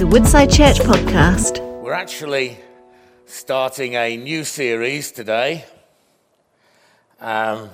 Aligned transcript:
is 0.00 0.04
a 0.04 0.06
Woodside 0.06 0.50
Church 0.50 0.78
podcast. 0.78 1.60
We're 1.82 1.92
actually 1.92 2.56
starting 3.26 3.96
a 3.96 4.16
new 4.16 4.44
series 4.44 5.12
today. 5.12 5.66
Um, 7.20 7.68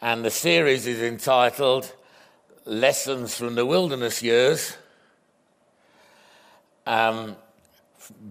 and 0.00 0.24
the 0.24 0.30
series 0.30 0.86
is 0.86 1.02
entitled 1.02 1.92
Lessons 2.64 3.34
from 3.34 3.56
the 3.56 3.66
Wilderness 3.66 4.22
Years, 4.22 4.76
um, 6.86 7.34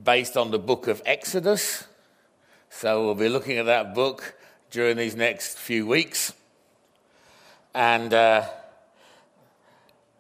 based 0.06 0.38
on 0.38 0.52
the 0.52 0.60
book 0.60 0.88
of 0.88 1.02
Exodus. 1.06 1.88
So 2.70 3.06
we'll 3.06 3.16
be 3.16 3.28
looking 3.28 3.58
at 3.58 3.66
that 3.66 3.94
book 3.94 4.36
during 4.72 4.96
these 4.96 5.18
next 5.18 5.58
few 5.58 5.86
weeks. 5.86 6.32
And 7.76 8.14
uh, 8.14 8.48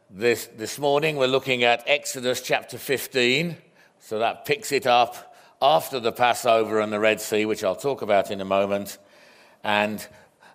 this, 0.09 0.47
this 0.57 0.79
morning 0.79 1.17
we're 1.17 1.27
looking 1.27 1.63
at 1.63 1.83
Exodus 1.85 2.41
chapter 2.41 2.79
15. 2.79 3.55
So 3.99 4.19
that 4.19 4.43
picks 4.45 4.71
it 4.71 4.87
up 4.87 5.35
after 5.61 5.99
the 5.99 6.11
Passover 6.11 6.79
and 6.79 6.91
the 6.91 6.99
Red 6.99 7.21
Sea, 7.21 7.45
which 7.45 7.63
I'll 7.63 7.75
talk 7.75 8.01
about 8.01 8.31
in 8.31 8.41
a 8.41 8.45
moment. 8.45 8.97
And 9.63 10.05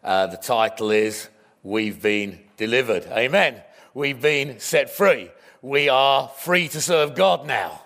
uh, 0.03 0.27
the 0.27 0.37
title 0.39 0.91
is 0.91 1.29
We've 1.63 2.03
Been 2.03 2.41
Delivered. 2.57 3.07
Amen. 3.07 3.63
We've 3.93 4.21
been 4.21 4.59
set 4.59 4.91
free. 4.91 5.31
We 5.63 5.89
are 5.89 6.29
free 6.29 6.69
to 6.69 6.81
serve 6.81 7.15
God 7.15 7.47
now. 7.47 7.81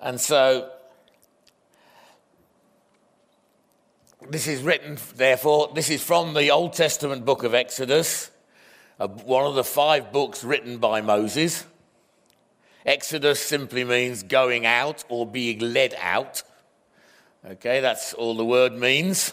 And 0.00 0.18
so 0.18 0.70
this 4.30 4.48
is 4.48 4.62
written, 4.62 4.96
therefore, 5.16 5.70
this 5.74 5.90
is 5.90 6.02
from 6.02 6.32
the 6.32 6.50
Old 6.50 6.72
Testament 6.72 7.24
book 7.26 7.42
of 7.42 7.54
Exodus, 7.54 8.31
one 9.08 9.46
of 9.46 9.54
the 9.54 9.64
five 9.64 10.12
books 10.12 10.44
written 10.44 10.78
by 10.78 11.00
Moses. 11.00 11.64
Exodus 12.84 13.40
simply 13.40 13.84
means 13.84 14.22
going 14.22 14.66
out 14.66 15.04
or 15.08 15.26
being 15.26 15.60
led 15.60 15.94
out. 16.00 16.42
Okay, 17.44 17.80
that's 17.80 18.12
all 18.14 18.36
the 18.36 18.44
word 18.44 18.72
means. 18.72 19.32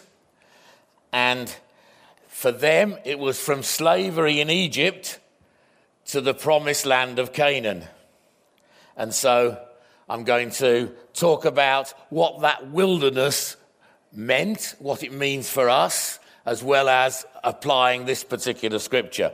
And 1.12 1.54
for 2.28 2.52
them, 2.52 2.98
it 3.06 3.20
was 3.20 3.40
from 3.40 3.64
slavery 3.64 4.40
in 4.40 4.50
Egypt 4.50 5.20
to 6.08 6.22
the 6.22 6.34
promised 6.34 6.86
land 6.86 7.20
of 7.20 7.34
Canaan. 7.34 7.86
And 8.96 9.14
so 9.14 9.60
I'm 10.08 10.24
going 10.24 10.52
to 10.52 10.92
talk 11.14 11.46
about 11.46 11.94
what 12.10 12.42
that 12.42 12.70
wilderness 12.72 13.58
meant, 14.12 14.76
what 14.80 15.04
it 15.04 15.14
means 15.14 15.50
for 15.50 15.70
us, 15.70 16.20
as 16.46 16.64
well 16.64 16.90
as 16.90 17.26
applying 17.44 18.06
this 18.06 18.24
particular 18.24 18.80
scripture. 18.80 19.34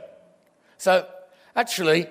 So, 0.78 1.06
actually, 1.54 2.08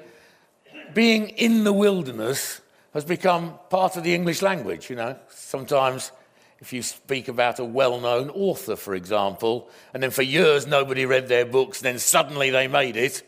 being 0.93 1.29
in 1.29 1.63
the 1.63 1.73
wilderness 1.73 2.61
has 2.93 3.05
become 3.05 3.59
part 3.69 3.97
of 3.97 4.03
the 4.03 4.15
English 4.15 4.41
language. 4.41 4.89
You 4.89 4.95
know, 4.95 5.17
sometimes 5.29 6.11
if 6.59 6.71
you 6.73 6.81
speak 6.81 7.27
about 7.27 7.59
a 7.59 7.65
well 7.65 7.99
known 7.99 8.29
author, 8.29 8.75
for 8.75 8.95
example, 8.95 9.69
and 9.93 10.01
then 10.01 10.11
for 10.11 10.21
years 10.21 10.65
nobody 10.65 11.05
read 11.05 11.27
their 11.27 11.45
books, 11.45 11.81
then 11.81 11.99
suddenly 11.99 12.49
they 12.49 12.67
made 12.67 12.95
it, 12.95 13.21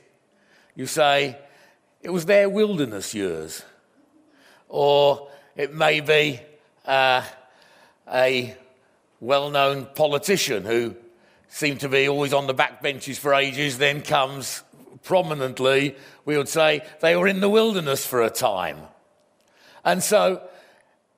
you 0.75 0.85
say, 0.85 1.37
it 2.01 2.09
was 2.09 2.25
their 2.25 2.49
wilderness 2.49 3.13
years. 3.13 3.63
Or 4.69 5.29
it 5.55 5.73
may 5.73 5.99
be 5.99 6.39
uh, 6.85 7.23
a 8.11 8.55
well 9.19 9.49
known 9.49 9.87
politician 9.95 10.63
who 10.63 10.95
seemed 11.49 11.79
to 11.81 11.89
be 11.89 12.07
always 12.07 12.33
on 12.33 12.47
the 12.47 12.53
back 12.53 12.81
benches 12.81 13.17
for 13.17 13.33
ages, 13.33 13.77
then 13.77 14.01
comes 14.01 14.63
prominently, 15.03 15.95
we 16.25 16.37
would 16.37 16.49
say 16.49 16.85
they 17.01 17.15
were 17.15 17.27
in 17.27 17.39
the 17.39 17.49
wilderness 17.49 18.05
for 18.05 18.21
a 18.21 18.29
time. 18.29 18.79
And 19.83 20.03
so 20.03 20.41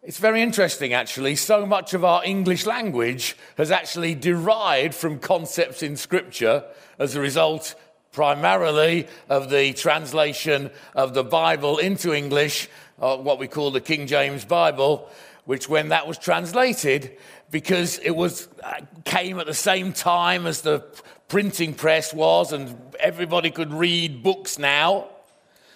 it's 0.02 0.18
very 0.18 0.42
interesting, 0.42 0.94
actually. 0.94 1.36
So 1.36 1.66
much 1.66 1.94
of 1.94 2.06
our 2.06 2.24
English 2.24 2.66
language 2.66 3.36
has 3.58 3.72
actually 3.72 4.16
derived 4.16 4.96
from 4.96 5.20
concepts 5.20 5.84
in 5.84 5.98
Scripture 5.98 6.64
as 6.98 7.16
a 7.16 7.20
result, 7.20 7.76
primarily, 8.12 9.08
of 9.28 9.50
the 9.50 9.74
translation 9.74 10.72
of 10.96 11.14
the 11.14 11.24
Bible 11.24 11.80
into 11.80 12.14
English, 12.14 12.70
uh, 13.02 13.18
what 13.18 13.40
we 13.40 13.48
call 13.48 13.72
the 13.72 13.82
King 13.82 14.08
James 14.08 14.46
Bible, 14.46 15.10
which, 15.46 15.68
when 15.68 15.90
that 15.90 16.08
was 16.08 16.18
translated, 16.18 17.18
because 17.52 17.98
it 18.00 18.12
was 18.12 18.48
uh, 18.64 18.82
came 19.06 19.40
at 19.40 19.48
the 19.48 19.54
same 19.54 19.94
time 19.94 20.46
as 20.46 20.62
the 20.62 20.86
printing 21.28 21.74
press 21.74 22.14
was 22.14 22.52
and 22.52 22.76
everybody 23.00 23.52
could 23.52 23.72
read 23.72 24.24
books 24.24 24.58
now 24.58 25.08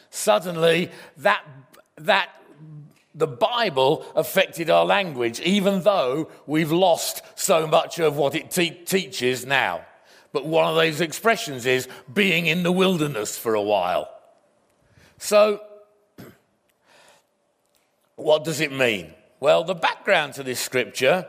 suddenly 0.09 0.89
that 1.17 1.43
that 1.95 2.29
the 3.15 3.27
bible 3.27 4.05
affected 4.15 4.69
our 4.69 4.85
language 4.85 5.39
even 5.41 5.81
though 5.83 6.29
we've 6.47 6.71
lost 6.71 7.21
so 7.35 7.67
much 7.67 7.99
of 7.99 8.17
what 8.17 8.35
it 8.35 8.49
te- 8.51 8.71
teaches 8.71 9.45
now. 9.45 9.85
But 10.31 10.47
one 10.47 10.67
of 10.67 10.75
those 10.75 10.99
expressions 10.99 11.67
is 11.67 11.87
being 12.11 12.47
in 12.47 12.63
the 12.63 12.71
wilderness 12.71 13.37
for 13.37 13.53
a 13.53 13.61
while. 13.61 14.09
So 15.19 15.61
what 18.15 18.43
does 18.43 18.59
it 18.59 18.71
mean 18.71 19.13
well 19.43 19.65
the 19.65 19.75
background 19.75 20.33
to 20.33 20.41
this 20.41 20.57
scripture 20.57 21.27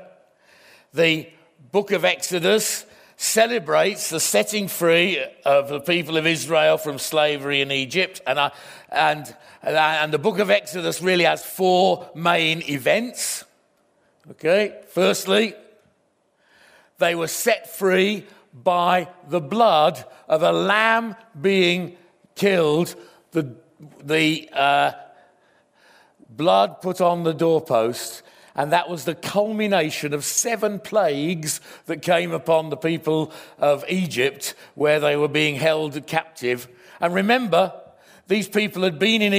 the 0.92 1.28
book 1.72 1.90
of 1.90 2.04
Exodus 2.04 2.86
celebrates 3.16 4.08
the 4.08 4.20
setting 4.20 4.68
free 4.68 5.20
of 5.44 5.68
the 5.68 5.80
people 5.80 6.16
of 6.16 6.24
Israel 6.24 6.78
from 6.78 6.96
slavery 6.98 7.60
in 7.60 7.72
Egypt. 7.72 8.20
And, 8.24 8.38
uh, 8.38 8.50
and, 8.92 9.34
and 9.62 10.12
the 10.12 10.20
book 10.20 10.38
of 10.38 10.48
Exodus 10.48 11.02
really 11.02 11.24
has 11.24 11.44
four 11.44 12.08
main 12.14 12.62
events. 12.70 13.44
Okay, 14.30 14.80
firstly, 14.90 15.54
they 16.98 17.16
were 17.16 17.26
set 17.26 17.68
free 17.76 18.24
by 18.52 19.08
the 19.28 19.40
blood 19.40 20.04
of 20.28 20.44
a 20.44 20.52
lamb 20.52 21.16
being 21.40 21.96
killed, 22.36 22.94
the, 23.32 23.56
the 24.04 24.48
uh, 24.52 24.92
blood 26.36 26.80
put 26.80 27.00
on 27.00 27.24
the 27.24 27.34
doorpost 27.34 28.22
and 28.56 28.72
that 28.72 28.88
was 28.88 29.04
the 29.04 29.14
culmination 29.14 30.14
of 30.14 30.24
seven 30.24 30.78
plagues 30.78 31.60
that 31.86 32.02
came 32.02 32.32
upon 32.32 32.70
the 32.70 32.76
people 32.76 33.32
of 33.58 33.84
Egypt 33.88 34.54
where 34.74 35.00
they 35.00 35.16
were 35.16 35.28
being 35.28 35.56
held 35.56 36.06
captive. 36.06 36.68
And 37.00 37.12
remember, 37.12 37.72
these 38.28 38.48
people 38.48 38.84
had 38.84 38.98
been 38.98 39.22
in 39.22 39.34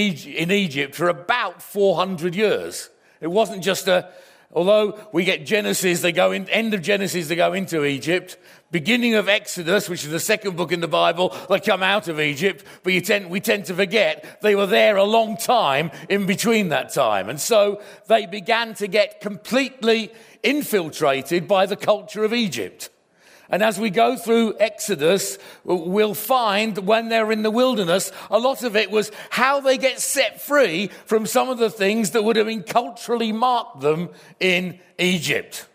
Egypt 0.52 0.96
for 0.96 1.08
about 1.08 1.62
400 1.62 2.36
years. 2.36 2.90
It 3.22 3.28
wasn't 3.28 3.64
just 3.64 3.88
a, 3.88 4.10
although 4.54 5.00
we 5.12 5.24
get 5.24 5.46
Genesis, 5.46 6.02
they 6.02 6.12
go 6.12 6.32
in, 6.32 6.50
end 6.50 6.74
of 6.74 6.82
Genesis, 6.82 7.28
they 7.28 7.36
go 7.36 7.54
into 7.54 7.84
Egypt 7.86 8.38
beginning 8.76 9.16
of 9.16 9.30
Exodus, 9.30 9.88
which 9.88 10.04
is 10.04 10.12
the 10.12 10.20
second 10.20 10.58
book 10.58 10.74
in 10.74 10.82
the 10.82 10.88
Bible, 10.88 11.34
they 11.50 11.62
come 11.62 11.82
out 11.82 12.10
of 12.10 12.20
Egypt, 12.20 12.62
but 12.84 12.92
tend, 13.06 13.30
we 13.30 13.40
tend 13.40 13.64
to 13.64 13.74
forget 13.74 14.42
they 14.42 14.54
were 14.54 14.66
there 14.66 14.98
a 14.98 15.04
long 15.06 15.38
time 15.38 15.92
in 16.10 16.26
between 16.26 16.68
that 16.68 16.94
time. 16.94 17.30
And 17.30 17.40
so 17.40 17.82
they 18.10 18.26
began 18.26 18.74
to 18.74 18.88
get 18.88 19.22
completely 19.22 20.12
infiltrated 20.44 21.48
by 21.48 21.68
the 21.68 21.78
culture 21.78 22.26
of 22.26 22.34
Egypt. 22.34 22.90
And 23.50 23.64
as 23.64 23.80
we 23.80 23.90
go 23.90 24.16
through 24.16 24.56
Exodus, 24.60 25.38
we'll 25.64 26.16
find 26.16 26.78
when 26.80 27.10
they're 27.10 27.32
in 27.32 27.44
the 27.44 27.52
wilderness, 27.52 28.12
a 28.32 28.40
lot 28.40 28.64
of 28.64 28.76
it 28.76 28.90
was 28.90 29.12
how 29.30 29.60
they 29.60 29.78
get 29.78 30.00
set 30.00 30.42
free 30.42 30.88
from 31.06 31.26
some 31.26 31.50
of 31.50 31.58
the 31.58 31.70
things 31.70 32.12
that 32.12 32.24
would 32.24 32.36
have 32.38 32.48
been 32.48 32.64
culturally 32.64 33.32
marked 33.32 33.82
them 33.82 34.10
in 34.40 34.80
Egypt. 34.98 35.68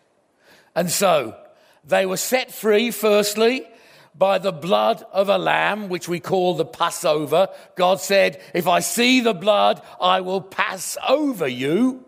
And 0.74 0.90
so, 0.90 1.36
they 1.84 2.06
were 2.06 2.16
set 2.16 2.52
free, 2.52 2.90
firstly, 2.90 3.66
by 4.14 4.38
the 4.38 4.52
blood 4.52 5.04
of 5.12 5.28
a 5.28 5.38
lamb, 5.38 5.88
which 5.88 6.08
we 6.08 6.20
call 6.20 6.54
the 6.54 6.64
Passover. 6.64 7.48
God 7.76 8.00
said, 8.00 8.40
If 8.54 8.66
I 8.66 8.80
see 8.80 9.20
the 9.20 9.34
blood, 9.34 9.80
I 10.00 10.20
will 10.20 10.40
pass 10.40 10.98
over 11.08 11.46
you. 11.46 12.04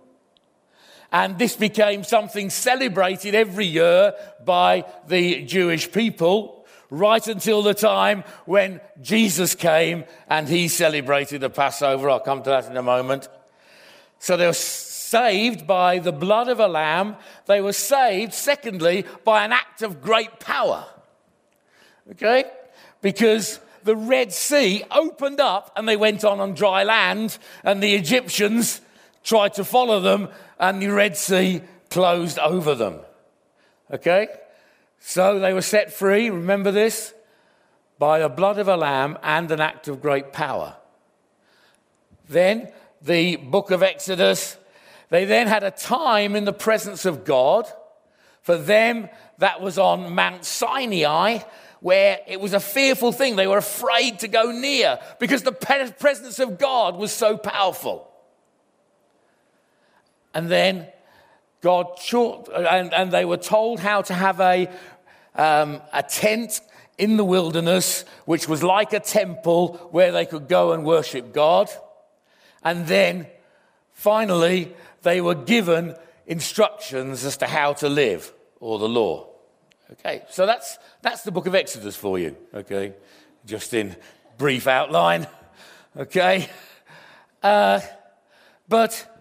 And 1.12 1.38
this 1.38 1.56
became 1.56 2.05
something 2.05 2.49
celebrated 2.49 3.35
every 3.35 3.67
year 3.67 4.14
by 4.44 4.87
the 5.06 5.44
Jewish 5.44 5.93
people, 5.93 6.64
right 6.88 7.26
until 7.29 7.62
the 7.62 7.75
time 7.75 8.25
when 8.47 8.81
Jesus 9.03 9.55
came 9.55 10.05
and 10.29 10.49
he 10.49 10.69
celebrated 10.69 11.43
the 11.43 11.50
Passover. 11.50 12.09
I'll 12.09 12.20
come 12.20 12.43
to 12.43 12.50
that 12.50 12.67
in 12.67 12.76
a 12.79 12.82
moment. 12.82 13.29
So 14.19 14.37
they 14.37 14.47
were 14.47 14.55
saved 14.55 15.67
by 15.67 15.99
the 15.99 16.12
blood 16.12 16.49
of 16.49 16.61
a 16.61 16.69
lamb. 16.69 17.17
They 17.44 17.61
were 17.61 17.75
saved, 17.75 18.32
secondly, 18.32 19.05
by 19.25 19.44
an 19.44 19.53
act 19.53 19.82
of 19.82 20.00
great 20.00 20.41
power. 20.41 20.87
Okay? 22.12 22.44
Because 23.03 23.61
the 23.85 23.97
Red 23.97 24.32
Sea 24.32 24.85
opened 24.91 25.41
up 25.41 25.73
and 25.76 25.87
they 25.87 25.97
went 25.97 26.25
on 26.25 26.41
on 26.41 26.55
dry 26.55 26.85
land, 26.85 27.37
and 27.65 27.82
the 27.82 27.94
Egyptians 27.94 28.81
tried 29.22 29.54
to 29.54 29.64
follow 29.64 30.00
them, 30.00 30.28
and 30.58 30.80
the 30.82 30.88
Red 30.88 31.16
Sea 31.16 31.62
closed 31.90 32.38
over 32.38 32.74
them. 32.74 33.00
Okay? 33.90 34.28
So 34.98 35.38
they 35.38 35.52
were 35.52 35.62
set 35.62 35.92
free, 35.92 36.30
remember 36.30 36.70
this? 36.70 37.12
By 37.98 38.20
the 38.20 38.28
blood 38.28 38.58
of 38.58 38.69
a 38.69 38.76
lamb 38.76 39.19
and 39.22 39.50
an 39.50 39.60
act 39.60 39.88
of 39.88 40.00
great 40.00 40.32
power. 40.32 40.76
Then 42.28 42.70
the 43.00 43.36
book 43.36 43.70
of 43.70 43.82
Exodus, 43.82 44.56
they 45.10 45.24
then 45.24 45.46
had 45.46 45.64
a 45.64 45.70
time 45.70 46.36
in 46.36 46.44
the 46.44 46.52
presence 46.52 47.04
of 47.04 47.24
God. 47.24 47.66
For 48.42 48.56
them, 48.56 49.08
that 49.38 49.60
was 49.60 49.78
on 49.78 50.14
Mount 50.14 50.44
Sinai, 50.44 51.38
where 51.80 52.20
it 52.26 52.40
was 52.40 52.54
a 52.54 52.60
fearful 52.60 53.12
thing. 53.12 53.36
They 53.36 53.46
were 53.46 53.58
afraid 53.58 54.20
to 54.20 54.28
go 54.28 54.52
near 54.52 55.00
because 55.19 55.42
the 55.42 55.52
presence 55.52 56.38
of 56.38 56.58
God 56.58 56.96
was 56.96 57.12
so 57.12 57.36
powerful. 57.36 58.08
And 60.34 60.49
then 60.49 60.87
God 61.61 61.99
short, 62.00 62.49
and, 62.55 62.93
and 62.93 63.12
they 63.12 63.25
were 63.25 63.37
told 63.37 63.81
how 63.81 64.02
to 64.02 64.14
have 64.14 64.40
a, 64.40 64.69
um, 65.34 65.81
a 65.93 66.02
tent 66.02 66.61
in 66.99 67.17
the 67.17 67.25
wilderness, 67.25 68.05
which 68.25 68.49
was 68.49 68.62
like 68.62 68.93
a 68.93 69.00
temple 69.00 69.88
where 69.93 70.12
they 70.12 70.26
could 70.26 70.49
go 70.49 70.73
and 70.73 70.84
worship 70.84 71.32
God. 71.32 71.70
And 72.62 72.87
then 72.87 73.26
finally, 73.93 74.75
they 75.02 75.20
were 75.20 75.34
given 75.34 75.94
instructions 76.26 77.25
as 77.25 77.37
to 77.38 77.46
how 77.46 77.73
to 77.75 77.88
live 77.88 78.32
or 78.61 78.79
the 78.79 78.88
law. 78.88 79.29
Okay, 79.93 80.23
so 80.31 80.46
that's, 80.46 80.79
that's 81.02 81.23
the 81.23 81.31
book 81.31 81.46
of 81.46 81.55
Exodus 81.55 81.96
for 81.96 82.19
you, 82.19 82.37
okay? 82.55 82.94
Just 83.44 83.75
in 83.75 83.94
brief 84.38 84.67
outline, 84.67 85.26
okay? 85.96 86.49
Uh, 87.43 87.81
but 88.69 89.12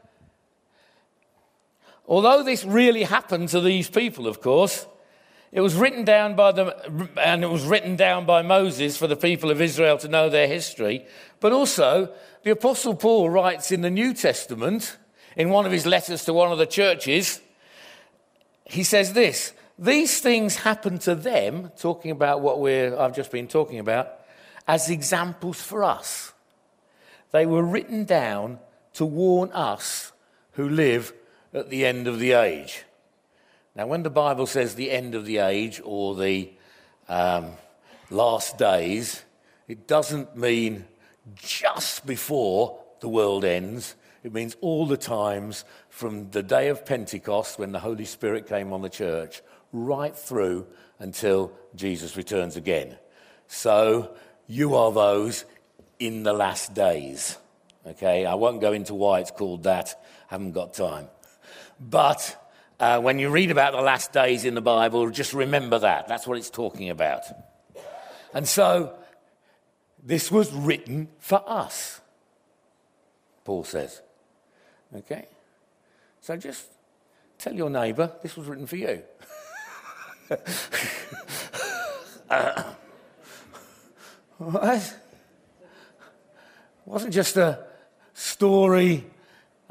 although 2.11 2.43
this 2.43 2.65
really 2.65 3.03
happened 3.03 3.47
to 3.47 3.61
these 3.61 3.89
people, 3.89 4.27
of 4.27 4.41
course, 4.41 4.85
it 5.53 5.61
was 5.61 5.75
written 5.75 6.03
down 6.03 6.35
by 6.35 6.51
them, 6.51 6.71
and 7.17 7.41
it 7.41 7.49
was 7.49 7.63
written 7.63 7.95
down 7.95 8.25
by 8.25 8.41
Moses 8.41 8.97
for 8.97 9.07
the 9.07 9.15
people 9.15 9.49
of 9.49 9.61
Israel 9.61 9.97
to 9.99 10.09
know 10.09 10.29
their 10.29 10.47
history. 10.47 11.05
But 11.39 11.53
also, 11.53 12.13
the 12.43 12.51
Apostle 12.51 12.95
Paul 12.95 13.29
writes 13.29 13.71
in 13.71 13.79
the 13.79 13.89
New 13.89 14.13
Testament, 14.13 14.97
in 15.37 15.49
one 15.49 15.65
of 15.65 15.71
his 15.71 15.85
letters 15.85 16.25
to 16.25 16.33
one 16.33 16.51
of 16.51 16.57
the 16.57 16.65
churches, 16.65 17.39
he 18.65 18.83
says 18.83 19.13
this 19.13 19.53
These 19.79 20.19
things 20.19 20.57
happened 20.57 20.99
to 21.01 21.15
them, 21.15 21.71
talking 21.79 22.11
about 22.11 22.41
what 22.41 22.59
we're, 22.59 22.97
I've 22.97 23.15
just 23.15 23.31
been 23.31 23.47
talking 23.47 23.79
about, 23.79 24.19
as 24.67 24.89
examples 24.89 25.61
for 25.61 25.85
us. 25.85 26.33
They 27.31 27.45
were 27.45 27.63
written 27.63 28.03
down 28.03 28.59
to 28.95 29.05
warn 29.05 29.51
us 29.53 30.11
who 30.53 30.67
live 30.67 31.13
at 31.53 31.69
the 31.69 31.85
end 31.85 32.07
of 32.07 32.19
the 32.19 32.33
age. 32.33 32.83
Now, 33.75 33.87
when 33.87 34.03
the 34.03 34.09
Bible 34.09 34.47
says 34.47 34.75
the 34.75 34.91
end 34.91 35.15
of 35.15 35.25
the 35.25 35.37
age 35.37 35.81
or 35.83 36.15
the 36.15 36.51
um, 37.07 37.51
last 38.09 38.57
days, 38.57 39.23
it 39.67 39.87
doesn't 39.87 40.35
mean 40.35 40.85
just 41.35 42.05
before 42.05 42.81
the 42.99 43.07
world 43.07 43.45
ends. 43.45 43.95
It 44.23 44.33
means 44.33 44.55
all 44.61 44.85
the 44.85 44.97
times 44.97 45.65
from 45.89 46.29
the 46.31 46.43
day 46.43 46.67
of 46.67 46.85
Pentecost 46.85 47.57
when 47.57 47.71
the 47.71 47.79
Holy 47.79 48.05
Spirit 48.05 48.47
came 48.47 48.73
on 48.73 48.81
the 48.81 48.89
church 48.89 49.41
right 49.71 50.15
through 50.15 50.67
until 50.99 51.51
Jesus 51.75 52.17
returns 52.17 52.55
again. 52.55 52.97
So 53.47 54.15
you 54.47 54.75
are 54.75 54.91
those 54.91 55.45
in 55.99 56.23
the 56.23 56.33
last 56.33 56.73
days. 56.73 57.37
Okay, 57.85 58.25
I 58.25 58.35
won't 58.35 58.61
go 58.61 58.73
into 58.73 58.93
why 58.93 59.21
it's 59.21 59.31
called 59.31 59.63
that, 59.63 59.99
I 60.29 60.35
haven't 60.35 60.51
got 60.51 60.73
time. 60.73 61.07
But 61.81 62.37
uh, 62.79 63.01
when 63.01 63.17
you 63.17 63.29
read 63.29 63.49
about 63.49 63.73
the 63.73 63.81
last 63.81 64.13
days 64.13 64.45
in 64.45 64.53
the 64.53 64.61
Bible, 64.61 65.09
just 65.09 65.33
remember 65.33 65.79
that. 65.79 66.07
That's 66.07 66.27
what 66.27 66.37
it's 66.37 66.51
talking 66.51 66.91
about. 66.91 67.23
And 68.33 68.47
so, 68.47 68.93
this 70.03 70.31
was 70.31 70.53
written 70.53 71.09
for 71.19 71.43
us, 71.47 71.99
Paul 73.43 73.63
says. 73.63 74.01
Okay? 74.95 75.25
So 76.21 76.37
just 76.37 76.65
tell 77.37 77.53
your 77.53 77.69
neighbour 77.69 78.11
this 78.21 78.35
was 78.37 78.47
written 78.47 78.67
for 78.67 78.75
you. 78.75 79.01
uh? 82.29 82.73
It 84.39 84.93
wasn't 86.85 87.13
just 87.13 87.37
a 87.37 87.65
story, 88.13 89.05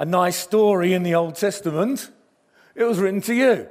a 0.00 0.05
nice 0.06 0.38
story 0.38 0.94
in 0.94 1.02
the 1.02 1.14
Old 1.14 1.35
Testament. 1.35 2.11
It 2.75 2.85
was 2.85 2.99
written 2.99 3.20
to 3.23 3.35
you. 3.35 3.69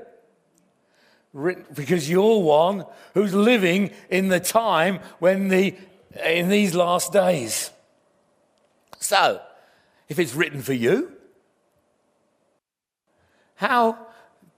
Written, 1.34 1.66
because 1.74 2.08
you're 2.08 2.40
one 2.40 2.86
who's 3.16 3.34
living 3.34 3.90
in 4.12 4.28
the 4.28 4.40
time 4.40 5.00
when 5.18 5.48
the, 5.48 5.76
in 6.24 6.50
these 6.50 6.76
last 6.76 7.12
days. 7.12 7.72
So, 9.00 9.42
if 10.08 10.20
it's 10.20 10.36
written 10.36 10.62
for 10.62 10.74
you, 10.74 11.12
how 13.56 13.98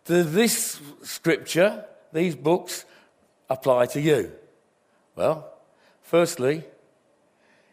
does 0.03 0.33
this 0.33 0.77
scripture, 1.03 1.85
these 2.11 2.35
books, 2.35 2.83
apply 3.49 3.85
to 3.87 4.01
you? 4.01 4.33
Well, 5.15 5.49
firstly, 6.01 6.65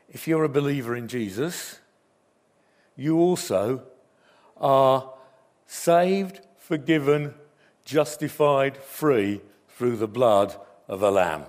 if 0.08 0.28
you're 0.28 0.44
a 0.44 0.48
believer 0.48 0.94
in 0.94 1.08
Jesus, 1.08 1.80
you 2.98 3.18
also 3.18 3.82
are 4.58 5.14
saved 5.66 6.40
forgiven, 6.58 7.32
justified, 7.84 8.76
free 8.76 9.40
through 9.68 9.96
the 9.96 10.08
blood 10.08 10.54
of 10.88 11.02
a 11.02 11.10
lamb. 11.10 11.44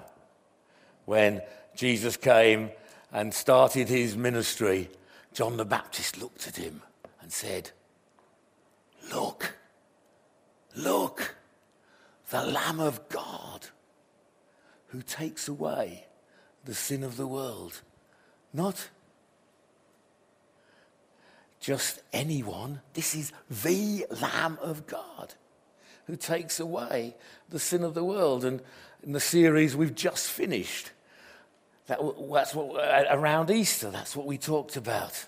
When 1.06 1.42
Jesus 1.76 2.16
came 2.16 2.70
and 3.12 3.34
started 3.34 3.90
his 3.90 4.16
ministry, 4.16 4.90
John 5.34 5.58
the 5.58 5.66
Baptist 5.66 6.22
looked 6.22 6.48
at 6.48 6.56
him 6.56 6.84
and 7.20 7.34
said, 7.34 7.72
Look, 9.12 9.56
look, 10.76 11.36
the 12.30 12.46
Lamb 12.46 12.80
of 12.80 13.10
God 13.10 13.68
who 14.90 15.02
takes 15.02 15.48
away 15.48 16.06
the 16.66 16.76
sin 16.76 17.04
of 17.04 17.18
the 17.18 17.28
world. 17.28 17.82
Not 18.54 18.90
just 21.60 22.02
anyone. 22.14 22.82
This 22.94 23.16
is 23.16 23.32
the 23.50 24.06
Lamb 24.22 24.58
of 24.62 24.88
God 24.88 25.34
who 26.08 26.16
takes 26.16 26.60
away 26.60 27.16
the 27.50 27.60
sin 27.60 27.84
of 27.84 27.94
the 27.94 28.04
world. 28.04 28.46
And 28.46 28.62
in 29.04 29.12
the 29.12 29.20
series 29.20 29.76
we've 29.76 29.96
just 29.96 30.30
finished, 30.30 30.92
that, 31.88 32.00
that's 32.32 32.56
what, 32.56 32.84
uh, 32.84 33.06
around 33.10 33.52
Easter, 33.52 33.90
that's 33.90 34.16
what 34.16 34.26
we 34.26 34.38
talked 34.38 34.78
about. 34.78 35.26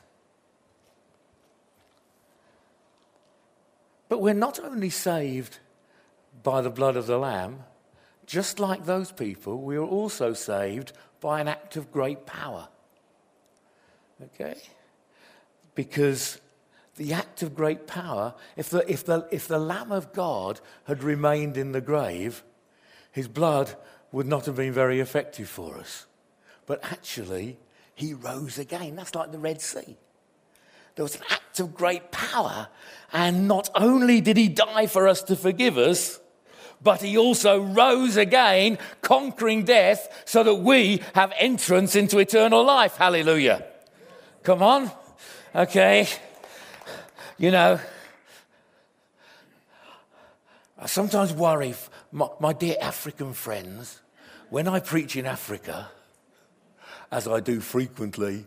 But 4.10 4.22
we're 4.22 4.34
not 4.34 4.60
only 4.60 4.90
saved 4.90 5.60
by 6.44 6.62
the 6.62 6.70
blood 6.70 6.96
of 6.98 7.08
the 7.08 7.18
Lamb, 7.18 7.64
just 8.26 8.60
like 8.60 8.86
those 8.86 9.12
people, 9.12 9.62
we 9.62 9.76
are 9.76 9.86
also 9.86 10.34
saved 10.34 10.94
by 11.20 11.42
an 11.42 11.48
act 11.48 11.78
of 11.78 11.92
great 11.92 12.26
power. 12.26 12.68
Okay? 14.24 14.56
Because 15.76 16.40
the 16.96 17.14
act 17.14 17.42
of 17.42 17.56
great 17.56 17.88
power, 17.88 18.34
if 18.56 18.70
the, 18.70 18.90
if, 18.92 19.06
the, 19.06 19.28
if 19.32 19.48
the 19.48 19.60
Lamb 19.60 19.92
of 19.92 20.14
God 20.14 20.60
had 20.86 21.04
remained 21.04 21.58
in 21.58 21.72
the 21.72 21.82
grave, 21.82 22.44
his 23.12 23.28
blood 23.28 23.76
would 24.12 24.28
not 24.28 24.46
have 24.46 24.56
been 24.56 24.74
very 24.74 25.00
effective 25.00 25.50
for 25.50 25.78
us. 25.78 26.06
But 26.66 26.84
actually, 26.92 27.58
he 27.96 28.14
rose 28.14 28.60
again. 28.60 28.96
That's 28.96 29.16
like 29.16 29.32
the 29.32 29.40
Red 29.40 29.62
Sea. 29.62 29.98
There 30.96 31.04
was 31.04 31.16
an 31.16 31.24
act 31.30 31.60
of 31.60 31.74
great 31.74 32.12
power, 32.12 32.68
and 33.14 33.48
not 33.48 33.70
only 33.76 34.20
did 34.22 34.38
he 34.38 34.50
die 34.50 34.88
for 34.88 35.08
us 35.08 35.24
to 35.24 35.36
forgive 35.36 35.78
us, 35.78 36.20
but 36.84 37.02
he 37.02 37.18
also 37.18 37.62
rose 37.62 38.18
again, 38.18 38.78
conquering 39.02 39.64
death, 39.64 40.24
so 40.26 40.44
that 40.44 40.56
we 40.56 41.02
have 41.14 41.32
entrance 41.38 41.96
into 41.96 42.20
eternal 42.20 42.64
life. 42.64 42.98
Hallelujah. 42.98 43.66
Come 44.44 44.64
on. 44.64 44.92
Okay? 45.54 46.08
You 47.38 47.52
know, 47.52 47.80
I 50.80 50.86
sometimes 50.86 51.34
worry, 51.34 51.76
my, 52.12 52.28
my 52.40 52.54
dear 52.54 52.76
African 52.82 53.34
friends, 53.34 54.00
when 54.50 54.68
I 54.68 54.80
preach 54.80 55.16
in 55.16 55.26
Africa, 55.26 55.90
as 57.12 57.28
I 57.28 57.42
do 57.42 57.60
frequently, 57.60 58.46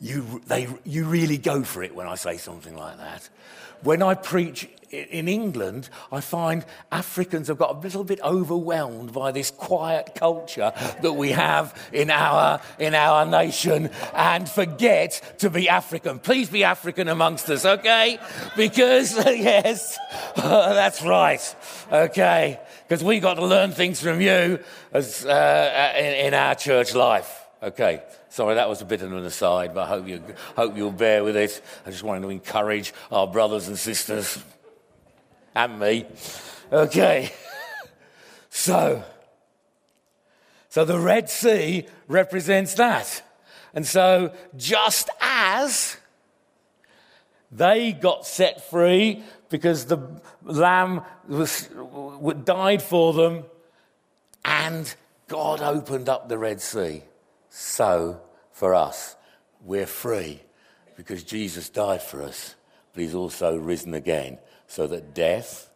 you, 0.00 0.40
they, 0.46 0.68
you 0.84 1.04
really 1.04 1.38
go 1.38 1.62
for 1.62 1.82
it 1.82 1.94
when 1.94 2.06
I 2.06 2.14
say 2.14 2.36
something 2.38 2.76
like 2.76 2.96
that. 2.98 3.28
When 3.82 4.02
I 4.02 4.14
preach 4.14 4.68
in 4.90 5.28
England, 5.28 5.88
I 6.10 6.20
find 6.20 6.64
Africans 6.90 7.48
have 7.48 7.58
got 7.58 7.76
a 7.76 7.78
little 7.78 8.02
bit 8.02 8.20
overwhelmed 8.22 9.12
by 9.12 9.30
this 9.30 9.50
quiet 9.50 10.14
culture 10.14 10.72
that 11.02 11.12
we 11.12 11.30
have 11.30 11.78
in 11.92 12.10
our, 12.10 12.60
in 12.78 12.94
our 12.94 13.24
nation 13.24 13.90
and 14.14 14.48
forget 14.48 15.36
to 15.38 15.48
be 15.48 15.68
African. 15.68 16.18
Please 16.18 16.50
be 16.50 16.64
African 16.64 17.08
amongst 17.08 17.48
us, 17.50 17.64
okay? 17.64 18.18
Because, 18.56 19.16
yes, 19.26 19.98
that's 20.36 21.02
right, 21.02 21.56
okay? 21.92 22.58
Because 22.88 23.04
we 23.04 23.20
got 23.20 23.34
to 23.34 23.46
learn 23.46 23.70
things 23.70 24.00
from 24.00 24.20
you 24.20 24.58
as, 24.92 25.24
uh, 25.24 25.92
in, 25.96 26.26
in 26.26 26.34
our 26.34 26.54
church 26.54 26.94
life, 26.94 27.36
Okay, 27.62 28.02
sorry 28.30 28.54
that 28.54 28.68
was 28.68 28.80
a 28.80 28.84
bit 28.84 29.02
of 29.02 29.12
an 29.12 29.24
aside, 29.24 29.74
but 29.74 29.84
I 29.84 29.88
hope, 29.88 30.08
you, 30.08 30.22
hope 30.56 30.76
you'll 30.76 30.90
bear 30.90 31.22
with 31.22 31.36
it. 31.36 31.60
I 31.84 31.90
just 31.90 32.02
wanted 32.02 32.22
to 32.22 32.30
encourage 32.30 32.94
our 33.12 33.26
brothers 33.26 33.68
and 33.68 33.78
sisters 33.78 34.42
and 35.54 35.78
me. 35.78 36.06
Okay, 36.72 37.32
so, 38.50 39.04
so 40.68 40.84
the 40.84 40.98
Red 40.98 41.28
Sea 41.28 41.86
represents 42.08 42.74
that. 42.74 43.22
And 43.74 43.86
so, 43.86 44.32
just 44.56 45.10
as 45.20 45.96
they 47.52 47.92
got 47.92 48.26
set 48.26 48.68
free 48.70 49.22
because 49.48 49.86
the 49.86 49.98
lamb 50.44 51.02
was, 51.28 51.68
died 52.44 52.82
for 52.82 53.12
them, 53.12 53.44
and 54.44 54.94
God 55.28 55.60
opened 55.60 56.08
up 56.08 56.28
the 56.28 56.38
Red 56.38 56.60
Sea. 56.60 57.02
So, 57.50 58.20
for 58.52 58.74
us, 58.74 59.16
we're 59.60 59.86
free 59.86 60.40
because 60.96 61.24
Jesus 61.24 61.68
died 61.68 62.00
for 62.00 62.22
us, 62.22 62.54
but 62.92 63.02
he's 63.02 63.14
also 63.14 63.56
risen 63.56 63.92
again 63.92 64.38
so 64.68 64.86
that 64.86 65.14
death, 65.14 65.68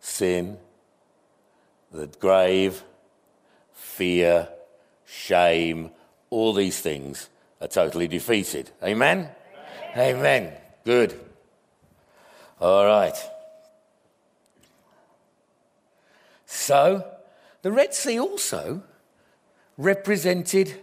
sin, 0.00 0.58
the 1.90 2.06
grave, 2.06 2.82
fear, 3.72 4.48
shame, 5.06 5.90
all 6.28 6.52
these 6.52 6.78
things 6.78 7.30
are 7.60 7.68
totally 7.68 8.06
defeated. 8.06 8.70
Amen? 8.82 9.28
Amen. 9.96 10.16
Amen. 10.16 10.52
Good. 10.84 11.18
All 12.60 12.84
right. 12.84 13.16
So, 16.44 17.06
the 17.62 17.72
Red 17.72 17.94
Sea 17.94 18.20
also 18.20 18.82
represented 19.80 20.78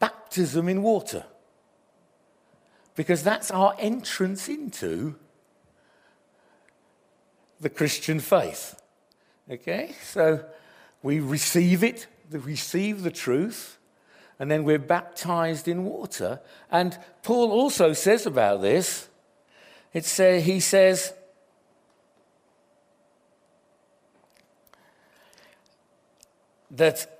baptism 0.00 0.68
in 0.68 0.82
water 0.82 1.24
because 2.96 3.22
that's 3.22 3.50
our 3.50 3.74
entrance 3.78 4.48
into 4.48 5.14
the 7.60 7.70
Christian 7.70 8.18
faith. 8.18 8.80
Okay? 9.48 9.94
So 10.02 10.44
we 11.02 11.20
receive 11.20 11.84
it, 11.84 12.08
we 12.30 12.38
receive 12.40 13.02
the 13.02 13.10
truth, 13.10 13.78
and 14.38 14.50
then 14.50 14.64
we're 14.64 14.78
baptized 14.78 15.68
in 15.68 15.84
water. 15.84 16.40
And 16.70 16.98
Paul 17.22 17.52
also 17.52 17.92
says 17.92 18.26
about 18.26 18.60
this, 18.60 19.08
it 19.92 20.04
say, 20.04 20.40
he 20.40 20.60
says, 20.60 21.12
that 26.70 27.19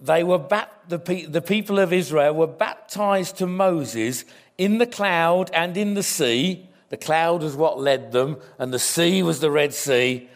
they 0.00 0.22
were 0.22 0.44
the, 0.88 0.98
pe- 0.98 1.26
the 1.26 1.42
people 1.42 1.78
of 1.78 1.92
Israel 1.92 2.34
were 2.34 2.46
baptized 2.46 3.38
to 3.38 3.46
Moses 3.46 4.24
in 4.58 4.78
the 4.78 4.86
cloud 4.86 5.50
and 5.52 5.76
in 5.76 5.94
the 5.94 6.02
sea. 6.02 6.68
The 6.88 6.96
cloud 6.96 7.42
was 7.42 7.56
what 7.56 7.80
led 7.80 8.12
them, 8.12 8.36
and 8.58 8.72
the 8.72 8.78
sea 8.78 9.22
was 9.22 9.40
the 9.40 9.50
Red 9.50 9.74
Sea. 9.74 10.28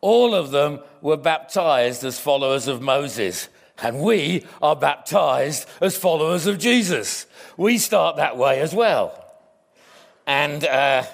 All 0.00 0.34
of 0.34 0.50
them 0.50 0.80
were 1.02 1.16
baptized 1.16 2.04
as 2.04 2.18
followers 2.18 2.68
of 2.68 2.80
Moses. 2.80 3.48
And 3.82 4.00
we 4.00 4.46
are 4.60 4.76
baptized 4.76 5.68
as 5.80 5.96
followers 5.96 6.46
of 6.46 6.58
Jesus. 6.58 7.26
We 7.56 7.78
start 7.78 8.16
that 8.16 8.36
way 8.36 8.60
as 8.60 8.74
well. 8.74 9.16
And 10.26 10.64
uh, 10.64 11.04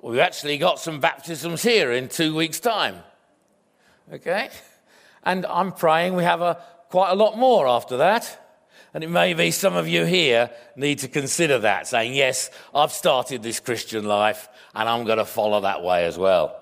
we've 0.00 0.18
actually 0.18 0.58
got 0.58 0.78
some 0.78 1.00
baptisms 1.00 1.62
here 1.62 1.92
in 1.92 2.08
two 2.08 2.34
weeks' 2.34 2.60
time. 2.60 2.96
Okay? 4.12 4.50
And 5.24 5.46
I'm 5.46 5.72
praying 5.72 6.14
we 6.14 6.24
have 6.24 6.42
a, 6.42 6.62
quite 6.90 7.10
a 7.10 7.14
lot 7.14 7.36
more 7.36 7.66
after 7.66 7.96
that. 7.98 8.40
And 8.92 9.02
it 9.02 9.10
may 9.10 9.34
be 9.34 9.50
some 9.50 9.74
of 9.74 9.88
you 9.88 10.04
here 10.04 10.50
need 10.76 11.00
to 11.00 11.08
consider 11.08 11.58
that, 11.60 11.88
saying, 11.88 12.14
Yes, 12.14 12.50
I've 12.72 12.92
started 12.92 13.42
this 13.42 13.58
Christian 13.58 14.04
life 14.04 14.48
and 14.74 14.88
I'm 14.88 15.04
going 15.04 15.18
to 15.18 15.24
follow 15.24 15.62
that 15.62 15.82
way 15.82 16.06
as 16.06 16.16
well. 16.16 16.60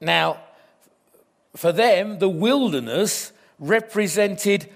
Now, 0.00 0.40
for 1.54 1.70
them, 1.70 2.18
the 2.18 2.28
wilderness 2.28 3.32
represented 3.60 4.68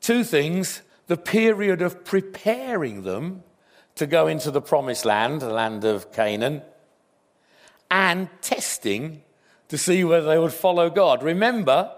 two 0.00 0.24
things 0.24 0.82
the 1.06 1.16
period 1.16 1.82
of 1.82 2.04
preparing 2.04 3.02
them 3.02 3.42
to 3.94 4.06
go 4.06 4.26
into 4.26 4.50
the 4.50 4.60
promised 4.60 5.04
land, 5.04 5.40
the 5.40 5.52
land 5.52 5.84
of 5.84 6.12
Canaan, 6.12 6.62
and 7.92 8.30
testing 8.40 9.22
to 9.68 9.76
see 9.76 10.02
whether 10.02 10.26
they 10.26 10.38
would 10.38 10.52
follow 10.52 10.88
God. 10.88 11.22
Remember, 11.22 11.92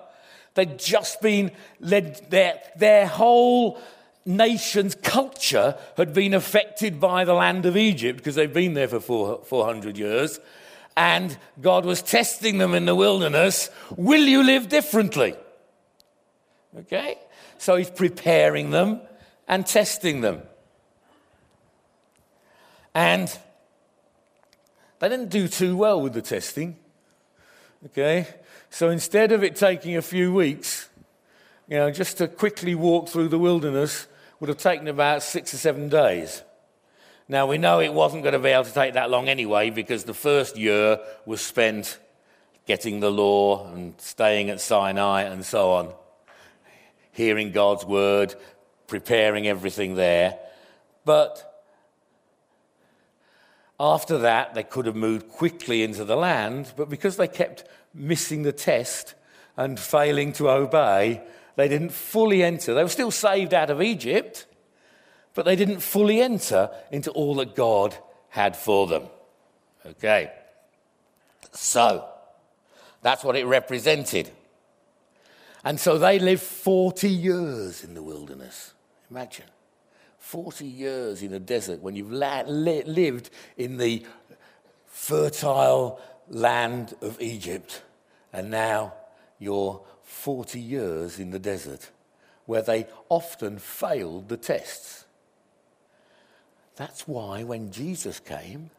they'd 0.54 0.76
just 0.76 1.22
been 1.22 1.52
led, 1.78 2.30
their, 2.30 2.60
their 2.76 3.06
whole 3.06 3.80
nation's 4.26 4.96
culture 4.96 5.76
had 5.96 6.12
been 6.12 6.34
affected 6.34 6.98
by 6.98 7.24
the 7.24 7.32
land 7.32 7.64
of 7.64 7.76
Egypt 7.76 8.18
because 8.18 8.34
they've 8.34 8.52
been 8.52 8.74
there 8.74 8.88
for 8.88 8.98
four, 8.98 9.44
400 9.44 9.96
years. 9.96 10.40
And 10.96 11.38
God 11.60 11.84
was 11.84 12.02
testing 12.02 12.58
them 12.58 12.74
in 12.74 12.86
the 12.86 12.94
wilderness. 12.96 13.70
Will 13.96 14.22
you 14.22 14.42
live 14.42 14.68
differently? 14.68 15.36
Okay? 16.76 17.18
So 17.58 17.76
he's 17.76 17.90
preparing 17.90 18.70
them 18.72 19.00
and 19.46 19.64
testing 19.64 20.22
them. 20.22 20.42
And 22.94 23.36
they 25.04 25.16
didn't 25.16 25.30
do 25.30 25.48
too 25.48 25.76
well 25.76 26.00
with 26.00 26.14
the 26.14 26.22
testing. 26.22 26.78
Okay? 27.86 28.26
So 28.70 28.88
instead 28.88 29.32
of 29.32 29.44
it 29.44 29.54
taking 29.54 29.96
a 29.96 30.02
few 30.02 30.32
weeks, 30.32 30.88
you 31.68 31.76
know, 31.76 31.90
just 31.90 32.16
to 32.18 32.28
quickly 32.28 32.74
walk 32.74 33.10
through 33.10 33.28
the 33.28 33.38
wilderness 33.38 34.06
would 34.40 34.48
have 34.48 34.56
taken 34.56 34.88
about 34.88 35.22
six 35.22 35.52
or 35.52 35.58
seven 35.58 35.90
days. 35.90 36.42
Now, 37.28 37.46
we 37.46 37.58
know 37.58 37.80
it 37.80 37.92
wasn't 37.92 38.22
going 38.22 38.32
to 38.32 38.38
be 38.38 38.48
able 38.48 38.64
to 38.64 38.72
take 38.72 38.94
that 38.94 39.10
long 39.10 39.28
anyway 39.28 39.68
because 39.68 40.04
the 40.04 40.14
first 40.14 40.56
year 40.56 40.98
was 41.26 41.42
spent 41.42 41.98
getting 42.66 43.00
the 43.00 43.10
law 43.10 43.70
and 43.72 43.94
staying 44.00 44.48
at 44.48 44.58
Sinai 44.58 45.22
and 45.24 45.44
so 45.44 45.72
on, 45.72 45.92
hearing 47.12 47.52
God's 47.52 47.84
word, 47.84 48.34
preparing 48.86 49.46
everything 49.46 49.96
there. 49.96 50.38
But 51.04 51.53
after 53.84 54.16
that, 54.18 54.54
they 54.54 54.62
could 54.62 54.86
have 54.86 54.96
moved 54.96 55.28
quickly 55.28 55.82
into 55.82 56.06
the 56.06 56.16
land, 56.16 56.72
but 56.74 56.88
because 56.88 57.18
they 57.18 57.28
kept 57.28 57.64
missing 57.92 58.42
the 58.42 58.52
test 58.52 59.14
and 59.58 59.78
failing 59.78 60.32
to 60.34 60.48
obey, 60.48 61.22
they 61.56 61.68
didn't 61.68 61.92
fully 61.92 62.42
enter. 62.42 62.72
They 62.72 62.82
were 62.82 62.88
still 62.88 63.10
saved 63.10 63.52
out 63.52 63.68
of 63.68 63.82
Egypt, 63.82 64.46
but 65.34 65.44
they 65.44 65.54
didn't 65.54 65.80
fully 65.80 66.22
enter 66.22 66.70
into 66.90 67.10
all 67.10 67.34
that 67.36 67.54
God 67.54 67.94
had 68.30 68.56
for 68.56 68.86
them. 68.86 69.04
Okay. 69.84 70.32
So, 71.52 72.08
that's 73.02 73.22
what 73.22 73.36
it 73.36 73.44
represented. 73.44 74.30
And 75.62 75.78
so 75.78 75.98
they 75.98 76.18
lived 76.18 76.42
40 76.42 77.08
years 77.08 77.84
in 77.84 77.92
the 77.92 78.02
wilderness. 78.02 78.72
Imagine. 79.10 79.53
40 80.24 80.64
years 80.64 81.22
in 81.22 81.34
a 81.34 81.38
desert 81.38 81.82
when 81.82 81.94
you've 81.94 82.10
la- 82.10 82.44
li- 82.46 82.82
lived 82.84 83.28
in 83.58 83.76
the 83.76 84.04
fertile 84.86 86.00
land 86.28 86.94
of 87.02 87.20
Egypt, 87.20 87.82
and 88.32 88.50
now 88.50 88.94
you're 89.38 89.82
40 90.02 90.58
years 90.58 91.18
in 91.20 91.30
the 91.30 91.38
desert 91.38 91.90
where 92.46 92.62
they 92.62 92.86
often 93.10 93.58
failed 93.58 94.30
the 94.30 94.38
tests. 94.38 95.04
That's 96.76 97.06
why 97.06 97.44
when 97.44 97.70
Jesus 97.70 98.18
came, 98.18 98.70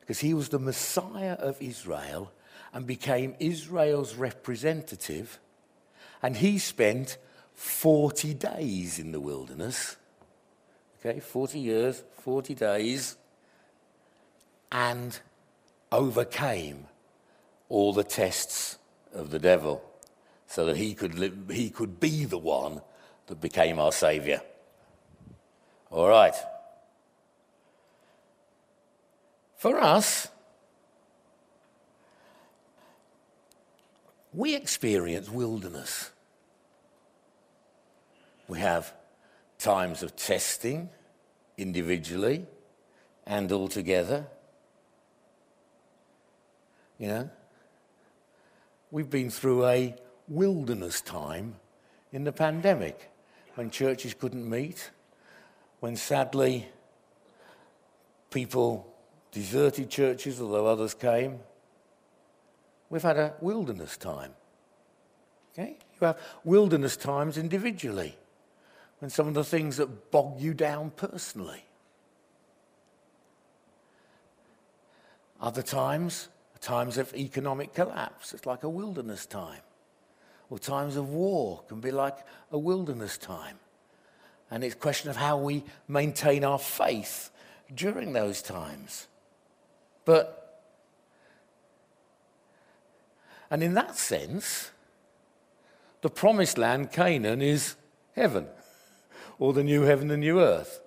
because 0.00 0.20
he 0.20 0.32
was 0.32 0.48
the 0.48 0.58
Messiah 0.58 1.34
of 1.34 1.60
Israel 1.60 2.32
and 2.72 2.86
became 2.86 3.36
Israel's 3.38 4.14
representative, 4.14 5.38
and 6.22 6.38
he 6.38 6.58
spent 6.58 7.18
40 7.52 8.32
days 8.32 8.98
in 8.98 9.12
the 9.12 9.20
wilderness 9.20 9.96
okay, 11.04 11.20
40 11.20 11.58
years, 11.58 12.04
40 12.22 12.54
days, 12.54 13.16
and 14.70 15.18
overcame 15.90 16.86
all 17.68 17.92
the 17.92 18.04
tests 18.04 18.78
of 19.12 19.30
the 19.30 19.38
devil 19.38 19.82
so 20.46 20.66
that 20.66 20.76
he 20.76 20.94
could, 20.94 21.50
he 21.50 21.70
could 21.70 21.98
be 21.98 22.24
the 22.24 22.38
one 22.38 22.80
that 23.26 23.40
became 23.40 23.78
our 23.78 23.92
Savior. 23.92 24.42
All 25.90 26.08
right. 26.08 26.34
For 29.56 29.78
us, 29.78 30.28
we 34.32 34.54
experience 34.54 35.28
wilderness. 35.28 36.10
We 38.48 38.58
have 38.58 38.92
times 39.62 40.02
of 40.02 40.16
testing 40.16 40.88
individually 41.56 42.46
and 43.26 43.50
all 43.52 43.68
together. 43.68 44.26
You 46.98 47.08
know? 47.08 47.30
we've 48.92 49.10
been 49.10 49.30
through 49.30 49.66
a 49.66 49.96
wilderness 50.28 51.00
time 51.00 51.56
in 52.12 52.22
the 52.22 52.30
pandemic 52.30 53.10
when 53.56 53.70
churches 53.70 54.14
couldn't 54.14 54.48
meet, 54.48 54.90
when 55.80 55.96
sadly 55.96 56.68
people 58.30 58.86
deserted 59.32 59.90
churches, 59.90 60.40
although 60.40 60.66
others 60.66 60.94
came. 60.94 61.40
We've 62.90 63.02
had 63.02 63.16
a 63.16 63.34
wilderness 63.40 63.96
time. 63.96 64.32
Okay? 65.52 65.78
You 66.00 66.06
have 66.06 66.18
wilderness 66.44 66.96
times 66.96 67.38
individually 67.38 68.16
when 69.02 69.10
some 69.10 69.26
of 69.26 69.34
the 69.34 69.42
things 69.42 69.78
that 69.78 70.12
bog 70.12 70.40
you 70.40 70.54
down 70.54 70.92
personally. 70.94 71.64
Other 75.40 75.60
times, 75.60 76.28
times 76.60 76.98
of 76.98 77.12
economic 77.16 77.74
collapse, 77.74 78.32
it's 78.32 78.46
like 78.46 78.62
a 78.62 78.68
wilderness 78.68 79.26
time. 79.26 79.62
Or 80.50 80.58
times 80.60 80.94
of 80.94 81.08
war 81.08 81.64
can 81.66 81.80
be 81.80 81.90
like 81.90 82.16
a 82.52 82.58
wilderness 82.58 83.18
time. 83.18 83.58
And 84.52 84.62
it's 84.62 84.76
a 84.76 84.78
question 84.78 85.10
of 85.10 85.16
how 85.16 85.36
we 85.36 85.64
maintain 85.88 86.44
our 86.44 86.60
faith 86.60 87.32
during 87.74 88.12
those 88.12 88.40
times. 88.40 89.08
But, 90.04 90.62
and 93.50 93.64
in 93.64 93.74
that 93.74 93.96
sense, 93.96 94.70
the 96.02 96.08
promised 96.08 96.56
land, 96.56 96.92
Canaan, 96.92 97.42
is 97.42 97.74
heaven, 98.14 98.46
or 99.42 99.52
the 99.52 99.64
new 99.64 99.82
heaven 99.82 100.08
and 100.12 100.20
new 100.20 100.38
earth. 100.38 100.80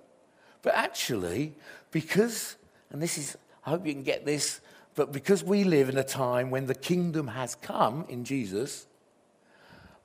But 0.62 0.76
actually, 0.76 1.56
because, 1.92 2.56
and 2.90 3.02
this 3.02 3.18
is, 3.18 3.36
I 3.66 3.72
hope 3.72 3.86
you 3.86 3.92
can 3.92 4.04
get 4.04 4.26
this, 4.26 4.62
but 4.96 5.12
because 5.12 5.44
we 5.44 5.66
live 5.66 5.90
in 5.90 5.98
a 5.98 6.06
time 6.06 6.52
when 6.52 6.66
the 6.66 6.74
kingdom 6.74 7.28
has 7.28 7.56
come 7.56 8.06
in 8.08 8.24
Jesus, 8.24 8.88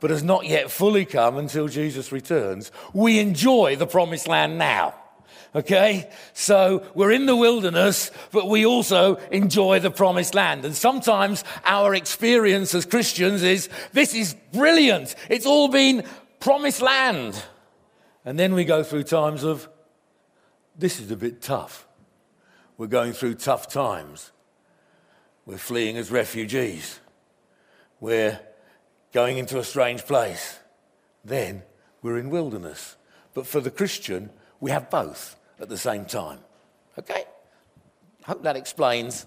but 0.00 0.10
has 0.10 0.24
not 0.24 0.46
yet 0.46 0.68
fully 0.68 1.04
come 1.04 1.38
until 1.38 1.68
Jesus 1.68 2.10
returns, 2.10 2.72
we 2.92 3.20
enjoy 3.20 3.76
the 3.76 3.86
promised 3.86 4.26
land 4.26 4.58
now. 4.58 4.94
Okay? 5.54 6.10
So 6.32 6.84
we're 6.92 7.12
in 7.12 7.26
the 7.26 7.36
wilderness, 7.36 8.10
but 8.32 8.48
we 8.48 8.66
also 8.66 9.14
enjoy 9.30 9.78
the 9.78 9.92
promised 9.92 10.34
land. 10.34 10.64
And 10.64 10.74
sometimes 10.74 11.44
our 11.64 11.94
experience 11.94 12.74
as 12.74 12.84
Christians 12.84 13.44
is 13.44 13.68
this 13.92 14.12
is 14.12 14.34
brilliant. 14.52 15.14
It's 15.28 15.46
all 15.46 15.68
been 15.68 16.02
promised 16.40 16.82
land. 16.82 17.40
And 18.24 18.38
then 18.38 18.54
we 18.54 18.64
go 18.64 18.82
through 18.82 19.04
times 19.04 19.44
of 19.44 19.68
this 20.76 21.00
is 21.00 21.10
a 21.10 21.16
bit 21.16 21.40
tough. 21.40 21.86
We're 22.76 22.86
going 22.86 23.12
through 23.12 23.34
tough 23.34 23.68
times. 23.68 24.32
We're 25.46 25.58
fleeing 25.58 25.96
as 25.96 26.10
refugees. 26.10 27.00
We're 27.98 28.40
going 29.12 29.38
into 29.38 29.58
a 29.58 29.64
strange 29.64 30.04
place. 30.04 30.58
Then 31.24 31.62
we're 32.02 32.18
in 32.18 32.30
wilderness. 32.30 32.96
But 33.34 33.46
for 33.46 33.60
the 33.60 33.70
Christian, 33.70 34.30
we 34.60 34.70
have 34.70 34.90
both 34.90 35.36
at 35.58 35.68
the 35.68 35.78
same 35.78 36.04
time. 36.04 36.38
Okay? 36.98 37.24
Hope 38.24 38.42
that 38.42 38.56
explains. 38.56 39.26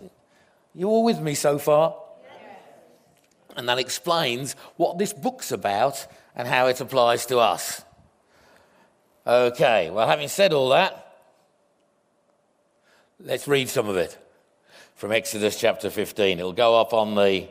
You 0.73 0.87
all 0.87 1.03
with 1.03 1.19
me 1.19 1.35
so 1.35 1.57
far? 1.57 1.95
Yes. 2.21 2.57
And 3.55 3.69
that 3.69 3.79
explains 3.79 4.55
what 4.77 4.97
this 4.97 5.13
book's 5.13 5.51
about 5.51 6.07
and 6.35 6.47
how 6.47 6.67
it 6.67 6.81
applies 6.81 7.25
to 7.27 7.39
us. 7.39 7.83
Okay, 9.25 9.89
well, 9.89 10.05
having 10.05 10.27
said 10.27 10.51
all 10.51 10.69
that, 10.69 11.15
let's 13.21 13.47
read 13.47 13.69
some 13.69 13.87
of 13.87 13.95
it 13.95 14.17
from 14.95 15.13
Exodus 15.13 15.57
chapter 15.57 15.89
15. 15.89 16.39
It'll 16.39 16.51
go 16.51 16.77
up 16.77 16.93
on 16.93 17.15
the 17.15 17.47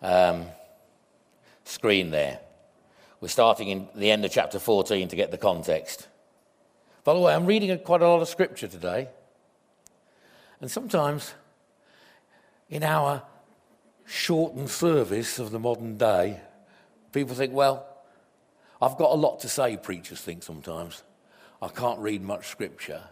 um, 0.00 0.46
screen 1.64 2.10
there. 2.10 2.40
We're 3.20 3.28
starting 3.28 3.68
in 3.68 3.88
the 3.94 4.10
end 4.10 4.24
of 4.24 4.30
chapter 4.30 4.58
14 4.58 5.08
to 5.08 5.16
get 5.16 5.30
the 5.30 5.36
context. 5.36 6.08
By 7.04 7.12
the 7.12 7.20
way, 7.20 7.34
I'm 7.34 7.44
reading 7.44 7.78
quite 7.80 8.00
a 8.00 8.08
lot 8.08 8.22
of 8.22 8.28
scripture 8.28 8.66
today. 8.66 9.08
And 10.62 10.70
sometimes 10.70 11.34
in 12.70 12.82
our 12.82 13.22
shortened 14.06 14.70
service 14.70 15.38
of 15.38 15.50
the 15.50 15.58
modern 15.58 15.98
day, 15.98 16.40
people 17.12 17.34
think, 17.34 17.52
well, 17.52 17.86
I've 18.80 18.96
got 18.96 19.12
a 19.12 19.14
lot 19.14 19.40
to 19.40 19.48
say, 19.48 19.76
preachers 19.76 20.20
think 20.20 20.42
sometimes. 20.42 21.02
I 21.62 21.68
can't 21.68 21.98
read 21.98 22.22
much 22.22 22.48
scripture. 22.48 23.02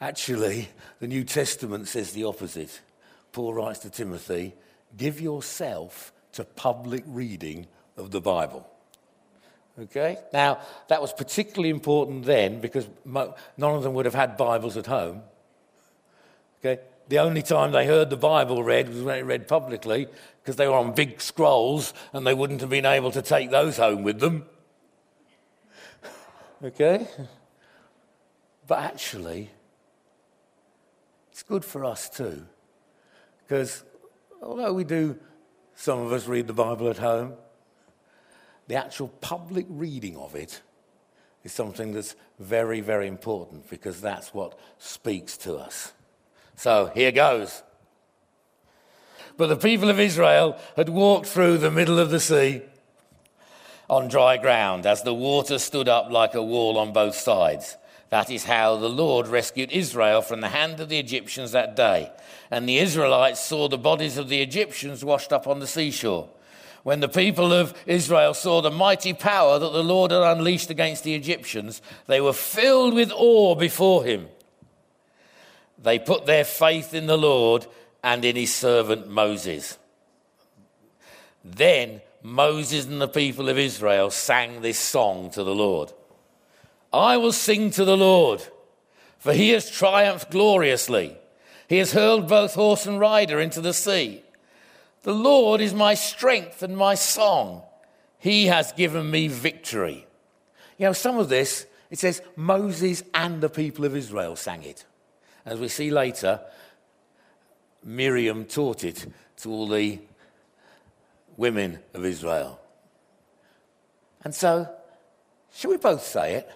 Actually, 0.00 0.68
the 1.00 1.06
New 1.06 1.24
Testament 1.24 1.86
says 1.88 2.12
the 2.12 2.24
opposite. 2.24 2.80
Paul 3.32 3.54
writes 3.54 3.80
to 3.80 3.90
Timothy, 3.90 4.54
give 4.96 5.20
yourself 5.20 6.12
to 6.32 6.44
public 6.44 7.04
reading 7.06 7.66
of 7.96 8.10
the 8.10 8.20
Bible. 8.20 8.66
Okay? 9.80 10.18
Now, 10.32 10.60
that 10.88 11.00
was 11.00 11.12
particularly 11.12 11.70
important 11.70 12.24
then 12.24 12.60
because 12.60 12.86
mo- 13.04 13.34
none 13.56 13.74
of 13.74 13.82
them 13.82 13.94
would 13.94 14.06
have 14.06 14.14
had 14.14 14.36
Bibles 14.36 14.76
at 14.76 14.86
home. 14.86 15.22
Okay? 16.60 16.82
The 17.08 17.18
only 17.18 17.42
time 17.42 17.72
they 17.72 17.86
heard 17.86 18.10
the 18.10 18.16
Bible 18.16 18.62
read 18.62 18.88
was 18.88 19.02
when 19.02 19.18
it 19.18 19.22
read 19.22 19.48
publicly 19.48 20.08
because 20.42 20.56
they 20.56 20.66
were 20.66 20.74
on 20.74 20.92
big 20.92 21.20
scrolls 21.20 21.94
and 22.12 22.26
they 22.26 22.34
wouldn't 22.34 22.60
have 22.60 22.70
been 22.70 22.86
able 22.86 23.10
to 23.12 23.22
take 23.22 23.50
those 23.50 23.76
home 23.76 24.02
with 24.02 24.20
them. 24.20 24.46
Okay? 26.64 27.08
But 28.68 28.78
actually, 28.78 29.50
it's 31.32 31.42
good 31.42 31.64
for 31.64 31.84
us 31.84 32.08
too. 32.08 32.46
Because 33.42 33.82
although 34.40 34.72
we 34.72 34.84
do 34.84 35.18
some 35.74 36.00
of 36.00 36.12
us 36.12 36.26
read 36.26 36.46
the 36.46 36.52
Bible 36.52 36.88
at 36.88 36.98
home. 36.98 37.34
The 38.68 38.76
actual 38.76 39.08
public 39.08 39.66
reading 39.68 40.16
of 40.16 40.34
it 40.34 40.62
is 41.44 41.52
something 41.52 41.92
that's 41.92 42.14
very, 42.38 42.80
very 42.80 43.08
important 43.08 43.68
because 43.68 44.00
that's 44.00 44.32
what 44.32 44.58
speaks 44.78 45.36
to 45.38 45.56
us. 45.56 45.92
So 46.54 46.92
here 46.94 47.12
goes. 47.12 47.62
But 49.36 49.48
the 49.48 49.56
people 49.56 49.88
of 49.88 50.00
Israel 50.00 50.58
had 50.76 50.88
walked 50.88 51.26
through 51.26 51.58
the 51.58 51.70
middle 51.70 51.98
of 51.98 52.10
the 52.10 52.20
sea 52.20 52.62
on 53.88 54.08
dry 54.08 54.36
ground 54.36 54.86
as 54.86 55.02
the 55.02 55.14
water 55.14 55.58
stood 55.58 55.88
up 55.88 56.10
like 56.10 56.34
a 56.34 56.42
wall 56.42 56.78
on 56.78 56.92
both 56.92 57.14
sides. 57.14 57.76
That 58.08 58.30
is 58.30 58.44
how 58.44 58.76
the 58.76 58.88
Lord 58.90 59.26
rescued 59.26 59.72
Israel 59.72 60.20
from 60.20 60.40
the 60.40 60.48
hand 60.48 60.80
of 60.80 60.88
the 60.88 60.98
Egyptians 60.98 61.52
that 61.52 61.76
day. 61.76 62.10
And 62.50 62.68
the 62.68 62.78
Israelites 62.78 63.40
saw 63.40 63.68
the 63.68 63.78
bodies 63.78 64.18
of 64.18 64.28
the 64.28 64.42
Egyptians 64.42 65.04
washed 65.04 65.32
up 65.32 65.46
on 65.46 65.60
the 65.60 65.66
seashore. 65.66 66.28
When 66.82 67.00
the 67.00 67.08
people 67.08 67.52
of 67.52 67.74
Israel 67.86 68.34
saw 68.34 68.60
the 68.60 68.70
mighty 68.70 69.12
power 69.12 69.58
that 69.58 69.72
the 69.72 69.84
Lord 69.84 70.10
had 70.10 70.22
unleashed 70.22 70.68
against 70.68 71.04
the 71.04 71.14
Egyptians, 71.14 71.80
they 72.06 72.20
were 72.20 72.32
filled 72.32 72.94
with 72.94 73.12
awe 73.14 73.54
before 73.54 74.04
him. 74.04 74.28
They 75.78 75.98
put 75.98 76.26
their 76.26 76.44
faith 76.44 76.92
in 76.92 77.06
the 77.06 77.18
Lord 77.18 77.66
and 78.02 78.24
in 78.24 78.36
his 78.36 78.54
servant 78.54 79.08
Moses. 79.08 79.78
Then 81.44 82.00
Moses 82.22 82.86
and 82.86 83.00
the 83.00 83.08
people 83.08 83.48
of 83.48 83.58
Israel 83.58 84.10
sang 84.10 84.60
this 84.60 84.78
song 84.78 85.30
to 85.30 85.42
the 85.42 85.54
Lord. 85.54 85.92
I 86.92 87.16
will 87.16 87.32
sing 87.32 87.70
to 87.72 87.84
the 87.84 87.96
Lord, 87.96 88.42
for 89.18 89.32
he 89.32 89.50
has 89.50 89.70
triumphed 89.70 90.30
gloriously. 90.30 91.16
He 91.68 91.78
has 91.78 91.92
hurled 91.92 92.28
both 92.28 92.54
horse 92.54 92.86
and 92.86 93.00
rider 93.00 93.40
into 93.40 93.60
the 93.60 93.72
sea. 93.72 94.22
The 95.02 95.14
Lord 95.14 95.60
is 95.60 95.74
my 95.74 95.94
strength 95.94 96.62
and 96.62 96.76
my 96.76 96.94
song. 96.94 97.62
He 98.18 98.46
has 98.46 98.72
given 98.72 99.10
me 99.10 99.26
victory. 99.26 100.06
You 100.78 100.86
know, 100.86 100.92
some 100.92 101.18
of 101.18 101.28
this, 101.28 101.66
it 101.90 101.98
says 101.98 102.22
Moses 102.36 103.02
and 103.14 103.40
the 103.40 103.48
people 103.48 103.84
of 103.84 103.96
Israel 103.96 104.36
sang 104.36 104.62
it. 104.62 104.84
As 105.44 105.58
we 105.58 105.68
see 105.68 105.90
later, 105.90 106.40
Miriam 107.84 108.44
taught 108.44 108.84
it 108.84 109.06
to 109.38 109.50
all 109.50 109.68
the 109.68 110.00
women 111.36 111.78
of 111.94 112.04
Israel. 112.04 112.60
And 114.24 114.34
so, 114.34 114.68
shall 115.52 115.70
we 115.70 115.76
both 115.76 116.04
say 116.04 116.34
it? 116.34 116.50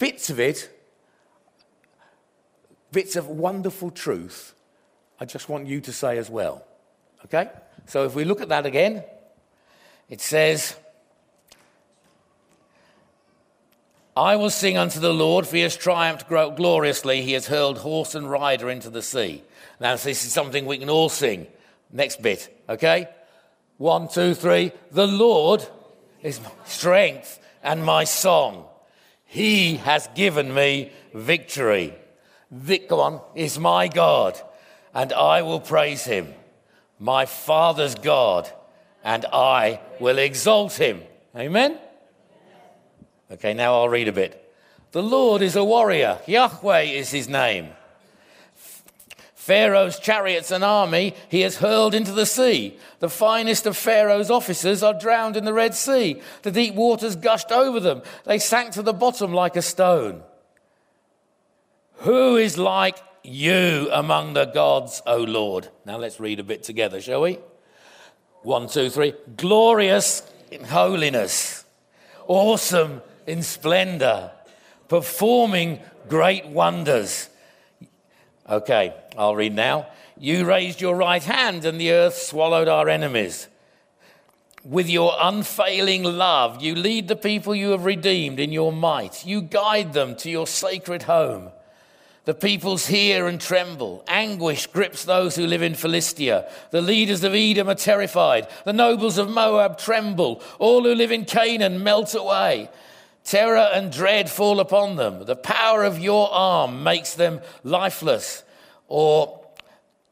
bits 0.00 0.30
of 0.30 0.40
it, 0.40 0.68
bits 2.90 3.14
of 3.14 3.28
wonderful 3.28 3.92
truth, 3.92 4.54
I 5.20 5.26
just 5.26 5.48
want 5.48 5.68
you 5.68 5.80
to 5.82 5.92
say 5.92 6.18
as 6.18 6.28
well. 6.28 6.66
Okay? 7.26 7.50
So 7.86 8.06
if 8.06 8.14
we 8.16 8.24
look 8.24 8.40
at 8.40 8.48
that 8.48 8.66
again, 8.66 9.04
it 10.08 10.20
says, 10.20 10.74
I 14.16 14.36
will 14.36 14.50
sing 14.50 14.76
unto 14.76 15.00
the 15.00 15.14
Lord, 15.14 15.46
for 15.46 15.56
he 15.56 15.62
has 15.62 15.76
triumphed 15.76 16.28
gloriously. 16.28 17.22
He 17.22 17.32
has 17.32 17.46
hurled 17.46 17.78
horse 17.78 18.14
and 18.14 18.30
rider 18.30 18.68
into 18.68 18.90
the 18.90 19.02
sea. 19.02 19.42
Now, 19.78 19.94
this 19.96 20.24
is 20.24 20.32
something 20.32 20.66
we 20.66 20.78
can 20.78 20.90
all 20.90 21.08
sing. 21.08 21.46
Next 21.92 22.20
bit, 22.20 22.62
okay? 22.68 23.08
One, 23.78 24.08
two, 24.08 24.34
three. 24.34 24.72
The 24.90 25.06
Lord 25.06 25.66
is 26.22 26.40
my 26.40 26.50
strength 26.66 27.38
and 27.62 27.84
my 27.84 28.04
song. 28.04 28.66
He 29.24 29.76
has 29.76 30.08
given 30.14 30.52
me 30.52 30.92
victory. 31.14 31.94
Vic, 32.50 32.88
go 32.88 33.00
on, 33.00 33.20
is 33.34 33.58
my 33.58 33.88
God, 33.88 34.40
and 34.92 35.12
I 35.12 35.42
will 35.42 35.60
praise 35.60 36.04
him. 36.04 36.34
my 37.00 37.24
father's 37.24 37.94
God, 37.94 38.48
and 39.02 39.24
I 39.32 39.80
will 39.98 40.18
exalt 40.18 40.74
him. 40.74 41.02
Amen? 41.34 41.78
Okay, 43.32 43.54
now 43.54 43.74
I'll 43.74 43.88
read 43.88 44.08
a 44.08 44.12
bit. 44.12 44.52
The 44.92 45.02
Lord 45.02 45.40
is 45.40 45.54
a 45.54 45.64
warrior, 45.64 46.18
Yahweh 46.26 46.82
is 46.82 47.10
his 47.10 47.28
name. 47.28 47.68
Pharaoh's 49.34 49.98
chariots 49.98 50.50
and 50.50 50.62
army 50.62 51.14
he 51.28 51.40
has 51.40 51.56
hurled 51.56 51.94
into 51.94 52.12
the 52.12 52.26
sea. 52.26 52.76
The 52.98 53.08
finest 53.08 53.66
of 53.66 53.76
Pharaoh's 53.76 54.30
officers 54.30 54.82
are 54.82 54.92
drowned 54.92 55.36
in 55.36 55.44
the 55.44 55.52
Red 55.52 55.74
Sea. 55.74 56.20
The 56.42 56.50
deep 56.50 56.74
waters 56.74 57.16
gushed 57.16 57.50
over 57.50 57.80
them. 57.80 58.02
They 58.24 58.38
sank 58.38 58.72
to 58.72 58.82
the 58.82 58.92
bottom 58.92 59.32
like 59.32 59.56
a 59.56 59.62
stone. 59.62 60.22
Who 62.00 62.36
is 62.36 62.58
like 62.58 62.98
you 63.22 63.88
among 63.92 64.34
the 64.34 64.44
gods, 64.44 65.02
O 65.06 65.18
Lord? 65.18 65.68
Now 65.86 65.96
let's 65.96 66.20
read 66.20 66.38
a 66.38 66.44
bit 66.44 66.62
together, 66.62 67.00
shall 67.00 67.22
we? 67.22 67.38
One, 68.42 68.68
two, 68.68 68.90
three. 68.90 69.14
Glorious 69.36 70.22
in 70.50 70.64
holiness, 70.64 71.64
awesome 72.26 73.00
in 73.30 73.42
splendor, 73.42 74.32
performing 74.88 75.80
great 76.08 76.46
wonders. 76.46 77.28
Okay, 78.48 78.92
I'll 79.16 79.36
read 79.36 79.54
now. 79.54 79.86
You 80.18 80.44
raised 80.44 80.80
your 80.80 80.96
right 80.96 81.22
hand, 81.22 81.64
and 81.64 81.80
the 81.80 81.92
earth 81.92 82.16
swallowed 82.16 82.68
our 82.68 82.88
enemies. 82.88 83.46
With 84.64 84.90
your 84.90 85.14
unfailing 85.18 86.02
love, 86.02 86.60
you 86.60 86.74
lead 86.74 87.08
the 87.08 87.16
people 87.16 87.54
you 87.54 87.70
have 87.70 87.86
redeemed 87.86 88.38
in 88.38 88.52
your 88.52 88.72
might. 88.72 89.24
You 89.24 89.40
guide 89.40 89.94
them 89.94 90.16
to 90.16 90.28
your 90.28 90.46
sacred 90.46 91.04
home. 91.04 91.50
The 92.26 92.34
peoples 92.34 92.86
hear 92.86 93.26
and 93.26 93.40
tremble. 93.40 94.04
Anguish 94.06 94.66
grips 94.66 95.04
those 95.04 95.36
who 95.36 95.46
live 95.46 95.62
in 95.62 95.74
Philistia. 95.74 96.50
The 96.70 96.82
leaders 96.82 97.24
of 97.24 97.34
Edom 97.34 97.70
are 97.70 97.74
terrified. 97.74 98.46
The 98.66 98.74
nobles 98.74 99.16
of 99.16 99.30
Moab 99.30 99.78
tremble. 99.78 100.42
All 100.58 100.82
who 100.82 100.94
live 100.94 101.12
in 101.12 101.24
Canaan 101.24 101.82
melt 101.82 102.14
away. 102.14 102.68
Terror 103.24 103.70
and 103.72 103.92
dread 103.92 104.30
fall 104.30 104.60
upon 104.60 104.96
them. 104.96 105.24
The 105.24 105.36
power 105.36 105.84
of 105.84 105.98
your 105.98 106.30
arm 106.32 106.82
makes 106.82 107.14
them 107.14 107.40
lifeless 107.62 108.42
or 108.88 109.40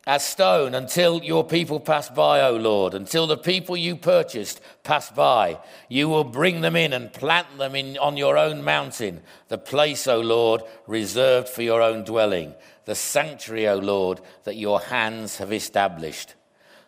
as 0.09 0.25
stone 0.25 0.75
until 0.75 1.23
your 1.23 1.45
people 1.45 1.79
pass 1.79 2.09
by, 2.09 2.41
O 2.41 2.57
Lord, 2.57 2.95
until 2.95 3.27
the 3.27 3.37
people 3.37 3.77
you 3.77 3.95
purchased 3.95 4.59
pass 4.83 5.11
by. 5.11 5.59
You 5.91 6.09
will 6.09 6.25
bring 6.25 6.63
them 6.63 6.77
in 6.77 6.95
and 6.95 7.13
plant 7.13 7.59
them 7.59 7.75
in, 7.75 7.99
on 7.99 8.17
your 8.17 8.39
own 8.39 8.65
mountain, 8.65 9.21
the 9.49 9.59
place, 9.59 10.07
O 10.07 10.19
Lord, 10.19 10.63
reserved 10.87 11.51
for 11.51 11.61
your 11.61 11.83
own 11.83 12.05
dwelling, 12.05 12.55
the 12.87 12.95
sanctuary, 12.95 13.69
O 13.69 13.77
Lord, 13.77 14.23
that 14.45 14.57
your 14.57 14.81
hands 14.81 15.37
have 15.37 15.53
established. 15.53 16.37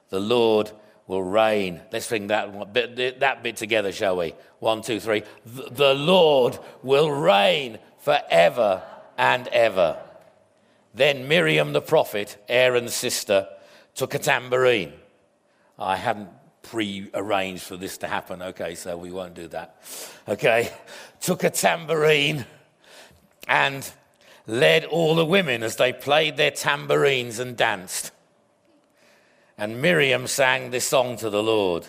The 0.09 0.21
Lord 0.21 0.71
will 1.11 1.25
reign. 1.25 1.81
Let's 1.93 2.07
sing 2.07 2.29
that 2.29 2.73
bit, 2.73 3.19
that 3.19 3.43
bit 3.43 3.57
together, 3.57 3.91
shall 3.91 4.17
we? 4.17 4.33
One, 4.61 4.81
two, 4.81 5.01
three. 5.01 5.25
The 5.45 5.93
Lord 5.93 6.57
will 6.85 7.11
reign 7.11 7.81
forever 7.99 8.85
and 9.19 9.49
ever. 9.49 9.99
Then 10.95 11.27
Miriam 11.27 11.73
the 11.73 11.81
prophet, 11.81 12.37
Aaron's 12.49 12.95
sister, 12.95 13.49
took 13.97 14.15
a 14.15 14.21
tambourine. 14.21 14.93
I 15.81 15.97
hadn't 15.97 16.29
pre 16.63 17.11
arranged 17.13 17.65
for 17.65 17.77
this 17.77 17.99
to 17.99 18.07
happen, 18.07 18.41
okay, 18.41 18.77
so 18.77 18.97
we 18.97 19.11
won't 19.11 19.35
do 19.35 19.49
that. 19.49 19.83
Okay, 20.29 20.71
took 21.21 21.43
a 21.43 21.51
tambourine 21.51 22.47
and 23.49 23.91
led 24.47 24.85
all 24.85 25.17
the 25.17 25.27
women 25.27 25.65
as 25.65 25.75
they 25.75 25.93
played 25.93 26.37
their 26.37 26.53
tambourines 26.53 27.41
and 27.41 27.57
danced. 27.57 28.13
And 29.61 29.83
Miriam 29.83 30.27
sang 30.27 30.71
this 30.71 30.87
song 30.87 31.19
to 31.19 31.29
the 31.29 31.43
Lord 31.43 31.87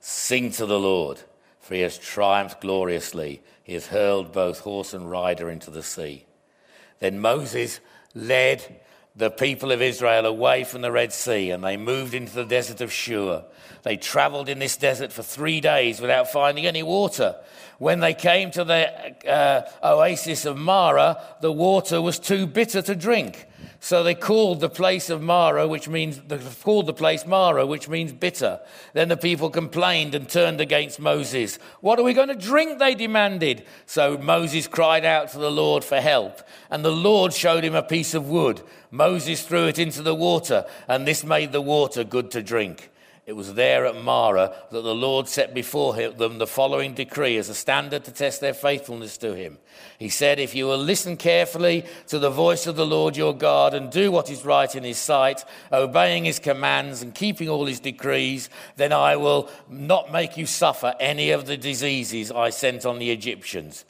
Sing 0.00 0.50
to 0.52 0.64
the 0.64 0.78
Lord, 0.78 1.20
for 1.60 1.74
he 1.74 1.82
has 1.82 1.98
triumphed 1.98 2.62
gloriously. 2.62 3.42
He 3.64 3.74
has 3.74 3.88
hurled 3.88 4.32
both 4.32 4.60
horse 4.60 4.94
and 4.94 5.10
rider 5.10 5.50
into 5.50 5.70
the 5.70 5.82
sea. 5.82 6.24
Then 7.00 7.20
Moses 7.20 7.80
led 8.14 8.80
the 9.14 9.30
people 9.30 9.72
of 9.72 9.82
Israel 9.82 10.24
away 10.24 10.64
from 10.64 10.80
the 10.80 10.90
Red 10.90 11.12
Sea 11.12 11.50
and 11.50 11.62
they 11.62 11.76
moved 11.76 12.14
into 12.14 12.34
the 12.34 12.46
desert 12.46 12.80
of 12.80 12.90
Shur. 12.90 13.44
They 13.82 13.98
traveled 13.98 14.48
in 14.48 14.58
this 14.58 14.78
desert 14.78 15.12
for 15.12 15.22
three 15.22 15.60
days 15.60 16.00
without 16.00 16.32
finding 16.32 16.64
any 16.64 16.82
water. 16.82 17.36
When 17.76 18.00
they 18.00 18.14
came 18.14 18.50
to 18.52 18.64
the 18.64 19.28
uh, 19.30 19.68
oasis 19.84 20.46
of 20.46 20.56
Marah, 20.56 21.20
the 21.42 21.52
water 21.52 22.00
was 22.00 22.18
too 22.18 22.46
bitter 22.46 22.80
to 22.80 22.94
drink. 22.94 23.46
So 23.86 24.02
they 24.02 24.16
called 24.16 24.58
the 24.58 24.68
place 24.68 25.10
of 25.10 25.22
Marah, 25.22 25.68
which 25.68 25.88
means 25.88 26.20
they 26.26 26.38
called 26.38 26.86
the 26.86 26.92
place 26.92 27.24
Marah, 27.24 27.64
which 27.64 27.88
means 27.88 28.12
bitter. 28.12 28.58
Then 28.94 29.08
the 29.08 29.16
people 29.16 29.48
complained 29.48 30.12
and 30.12 30.28
turned 30.28 30.60
against 30.60 30.98
Moses. 30.98 31.60
What 31.82 32.00
are 32.00 32.02
we 32.02 32.12
going 32.12 32.26
to 32.26 32.34
drink? 32.34 32.80
They 32.80 32.96
demanded. 32.96 33.64
So 33.86 34.18
Moses 34.18 34.66
cried 34.66 35.04
out 35.04 35.30
to 35.30 35.38
the 35.38 35.52
Lord 35.52 35.84
for 35.84 36.00
help, 36.00 36.42
and 36.68 36.84
the 36.84 36.90
Lord 36.90 37.32
showed 37.32 37.62
him 37.62 37.76
a 37.76 37.82
piece 37.84 38.12
of 38.12 38.28
wood. 38.28 38.60
Moses 38.90 39.46
threw 39.46 39.68
it 39.68 39.78
into 39.78 40.02
the 40.02 40.16
water, 40.16 40.64
and 40.88 41.06
this 41.06 41.22
made 41.22 41.52
the 41.52 41.62
water 41.62 42.02
good 42.02 42.32
to 42.32 42.42
drink. 42.42 42.90
It 43.26 43.34
was 43.34 43.54
there 43.54 43.86
at 43.86 44.00
Marah 44.00 44.54
that 44.70 44.82
the 44.82 44.94
Lord 44.94 45.26
set 45.26 45.52
before 45.52 45.94
them 45.94 46.38
the 46.38 46.46
following 46.46 46.94
decree 46.94 47.36
as 47.38 47.48
a 47.48 47.56
standard 47.56 48.04
to 48.04 48.12
test 48.12 48.40
their 48.40 48.54
faithfulness 48.54 49.18
to 49.18 49.34
him. 49.34 49.58
He 49.98 50.08
said, 50.08 50.38
If 50.38 50.54
you 50.54 50.66
will 50.66 50.78
listen 50.78 51.16
carefully 51.16 51.84
to 52.06 52.20
the 52.20 52.30
voice 52.30 52.68
of 52.68 52.76
the 52.76 52.86
Lord 52.86 53.16
your 53.16 53.34
God 53.36 53.74
and 53.74 53.90
do 53.90 54.12
what 54.12 54.30
is 54.30 54.44
right 54.44 54.72
in 54.72 54.84
his 54.84 54.98
sight, 54.98 55.44
obeying 55.72 56.24
his 56.24 56.38
commands 56.38 57.02
and 57.02 57.12
keeping 57.16 57.48
all 57.48 57.66
his 57.66 57.80
decrees, 57.80 58.48
then 58.76 58.92
I 58.92 59.16
will 59.16 59.50
not 59.68 60.12
make 60.12 60.36
you 60.36 60.46
suffer 60.46 60.94
any 61.00 61.32
of 61.32 61.46
the 61.46 61.56
diseases 61.56 62.30
I 62.30 62.50
sent 62.50 62.86
on 62.86 63.00
the 63.00 63.10
Egyptians. 63.10 63.84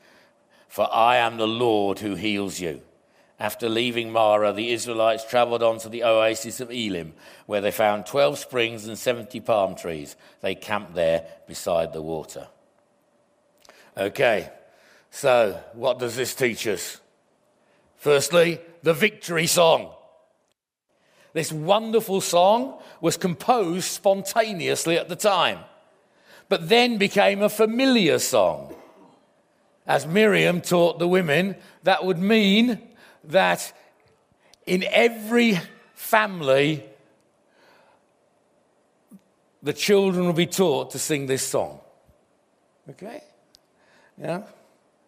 For 0.66 0.88
I 0.90 1.16
am 1.16 1.37
the 1.37 1.46
Lord 1.46 1.99
who 1.99 2.14
heals 2.14 2.59
you. 2.59 2.81
After 3.38 3.68
leaving 3.68 4.11
Marah, 4.11 4.53
the 4.53 4.70
Israelites 4.70 5.25
traveled 5.29 5.62
on 5.62 5.79
to 5.81 5.90
the 5.90 6.05
oasis 6.05 6.61
of 6.61 6.70
Elim, 6.70 7.12
where 7.44 7.61
they 7.61 7.70
found 7.70 8.07
12 8.07 8.38
springs 8.38 8.87
and 8.87 8.99
70 8.99 9.40
palm 9.40 9.75
trees. 9.75 10.16
They 10.40 10.55
camped 10.55 10.94
there 10.94 11.27
beside 11.46 11.92
the 11.92 12.01
water. 12.01 12.49
Okay, 13.96 14.51
so 15.11 15.61
what 15.75 15.99
does 15.99 16.16
this 16.16 16.35
teach 16.35 16.66
us? 16.66 17.01
Firstly, 17.96 18.61
the 18.83 18.94
victory 18.94 19.46
song. 19.46 19.90
This 21.35 21.53
wonderful 21.53 22.22
song 22.22 22.79
was 23.03 23.18
composed 23.18 23.85
spontaneously 23.85 24.96
at 24.96 25.11
the 25.11 25.16
time, 25.16 25.59
but 26.49 26.70
then 26.70 26.96
became 26.96 27.42
a 27.42 27.51
familiar 27.51 28.18
song. 28.18 28.75
As 29.87 30.07
Miriam 30.07 30.62
taught 30.62 30.99
the 30.99 31.07
women, 31.07 31.57
that 31.83 32.05
would 32.05 32.18
mean 32.18 32.81
that 33.29 33.73
in 34.67 34.85
every 34.85 35.61
family, 35.95 36.85
the 39.62 39.73
children 39.73 40.27
will 40.27 40.33
be 40.33 40.47
taught 40.47 40.91
to 40.93 40.99
sing 40.99 41.27
this 41.27 41.47
song. 41.47 41.81
Okay? 42.91 43.23
Yeah? 44.17 44.43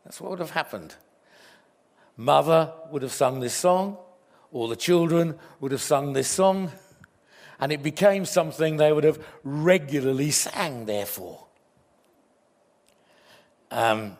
That's 0.04 0.20
what 0.20 0.30
would 0.30 0.40
have 0.40 0.50
happened. 0.50 0.94
Mother 2.16 2.72
would 2.90 3.02
have 3.02 3.12
sung 3.12 3.40
this 3.40 3.54
song, 3.54 3.96
all 4.52 4.66
the 4.66 4.76
children 4.76 5.38
would 5.60 5.70
have 5.70 5.82
sung 5.82 6.12
this 6.12 6.28
song, 6.28 6.72
and 7.60 7.70
it 7.70 7.82
became 7.82 8.24
something 8.24 8.76
they 8.76 8.92
would 8.92 9.04
have 9.04 9.24
regularly 9.44 10.30
sang, 10.30 10.86
therefore. 10.86 11.44
Um, 13.70 14.16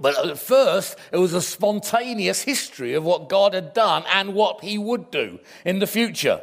but 0.00 0.26
at 0.26 0.38
first, 0.38 0.96
it 1.12 1.16
was 1.16 1.34
a 1.34 1.42
spontaneous 1.42 2.42
history 2.42 2.94
of 2.94 3.04
what 3.04 3.28
God 3.28 3.54
had 3.54 3.74
done 3.74 4.04
and 4.12 4.34
what 4.34 4.62
he 4.62 4.78
would 4.78 5.10
do 5.10 5.40
in 5.64 5.80
the 5.80 5.86
future. 5.86 6.40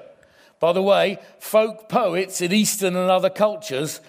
By 0.60 0.74
the 0.74 0.82
way, 0.82 1.20
folk 1.40 1.88
poets 1.90 2.42
in 2.42 2.52
Eastern 2.52 2.96
and 2.96 3.10
other 3.10 3.30
cultures 3.30 4.02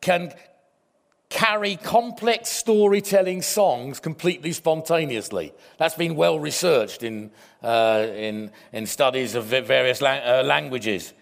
can 0.00 0.32
carry 1.28 1.76
complex 1.76 2.48
storytelling 2.50 3.42
songs 3.42 3.98
completely 3.98 4.52
spontaneously. 4.52 5.52
That's 5.78 5.94
been 5.96 6.14
well 6.14 6.38
researched 6.38 7.02
in, 7.02 7.30
uh, 7.62 8.06
in, 8.14 8.52
in 8.72 8.86
studies 8.86 9.34
of 9.34 9.46
various 9.46 10.00
uh, 10.00 10.42
languages. 10.44 11.12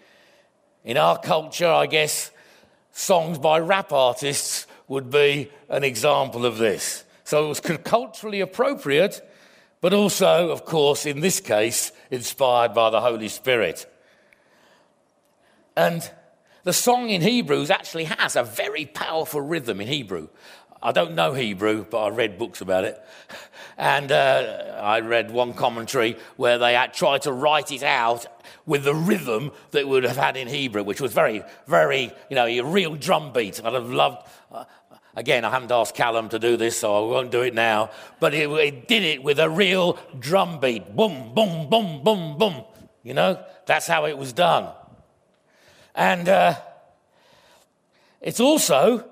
In 0.83 0.97
our 0.97 1.17
culture, 1.17 1.67
I 1.67 1.87
guess 1.87 2.31
songs 2.91 3.39
by 3.39 3.59
rap 3.59 3.91
artists 3.91 4.67
would 4.93 5.09
be 5.09 5.49
an 5.69 5.83
example 5.83 6.45
of 6.45 6.57
this. 6.57 7.03
So 7.23 7.45
it 7.45 7.47
was 7.49 7.59
culturally 7.59 8.41
appropriate, 8.41 9.27
but 9.81 9.93
also, 9.93 10.51
of 10.51 10.65
course, 10.65 11.05
in 11.05 11.19
this 11.19 11.39
case, 11.39 11.91
inspired 12.11 12.73
by 12.73 12.89
the 12.89 13.01
Holy 13.01 13.27
Spirit. 13.27 13.85
And 15.75 16.09
the 16.63 16.73
song 16.73 17.09
in 17.09 17.21
Hebrews 17.21 17.71
actually 17.71 18.05
has 18.05 18.35
a 18.35 18.43
very 18.43 18.85
powerful 18.85 19.41
rhythm 19.41 19.81
in 19.81 19.87
Hebrew. 19.87 20.29
I 20.81 20.91
don't 20.91 21.15
know 21.15 21.33
Hebrew, 21.33 21.85
but 21.89 22.03
I 22.03 22.09
read 22.09 22.37
books 22.37 22.59
about 22.59 22.83
it. 22.83 23.01
And 23.77 24.11
uh, 24.11 24.79
I 24.81 24.99
read 24.99 25.31
one 25.31 25.53
commentary 25.53 26.17
where 26.35 26.57
they 26.57 26.73
had 26.73 26.93
tried 26.93 27.23
to 27.23 27.31
write 27.31 27.71
it 27.71 27.83
out 27.83 28.27
with 28.65 28.83
the 28.83 28.93
rhythm 28.93 29.51
that 29.71 29.87
would 29.87 30.03
have 30.03 30.17
had 30.17 30.35
in 30.35 30.49
Hebrew, 30.49 30.83
which 30.83 31.01
was 31.01 31.13
very, 31.13 31.41
very, 31.67 32.11
you 32.29 32.35
know, 32.35 32.45
a 32.45 32.61
real 32.61 32.95
drum 32.95 33.31
beat. 33.31 33.63
I'd 33.63 33.73
have 33.73 33.89
loved, 33.89 34.27
again, 35.15 35.45
I 35.45 35.49
haven't 35.49 35.71
asked 35.71 35.95
Callum 35.95 36.29
to 36.29 36.39
do 36.39 36.57
this, 36.57 36.79
so 36.79 36.95
I 36.95 37.11
won't 37.11 37.31
do 37.31 37.41
it 37.41 37.53
now, 37.53 37.91
but 38.19 38.33
it, 38.33 38.49
it 38.49 38.87
did 38.87 39.03
it 39.03 39.23
with 39.23 39.39
a 39.39 39.49
real 39.49 39.97
drum 40.19 40.59
beat. 40.59 40.95
Boom, 40.95 41.33
boom, 41.33 41.69
boom, 41.69 42.03
boom, 42.03 42.37
boom. 42.37 42.63
You 43.03 43.13
know, 43.13 43.43
that's 43.65 43.87
how 43.87 44.05
it 44.05 44.17
was 44.17 44.33
done. 44.33 44.69
And 45.95 46.27
uh, 46.27 46.55
it's 48.21 48.39
also, 48.39 49.07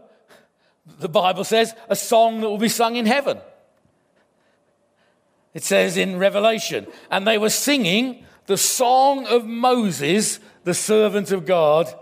the 1.00 1.10
Bible 1.10 1.44
says, 1.44 1.74
a 1.90 1.96
song 1.96 2.42
that 2.42 2.50
will 2.50 2.58
be 2.58 2.70
sung 2.70 2.96
in 2.96 3.06
heaven. 3.06 3.38
It 5.54 5.64
says 5.64 5.98
in 5.98 6.18
Revelation, 6.18 6.88
and 7.10 7.28
they 7.28 7.38
were 7.38 7.50
singing 7.50 8.26
the 8.46 8.58
song 8.58 9.28
of 9.28 9.46
Moses, 9.46 10.40
the 10.64 10.74
servant 10.74 11.32
of 11.32 11.46
God, 11.46 11.94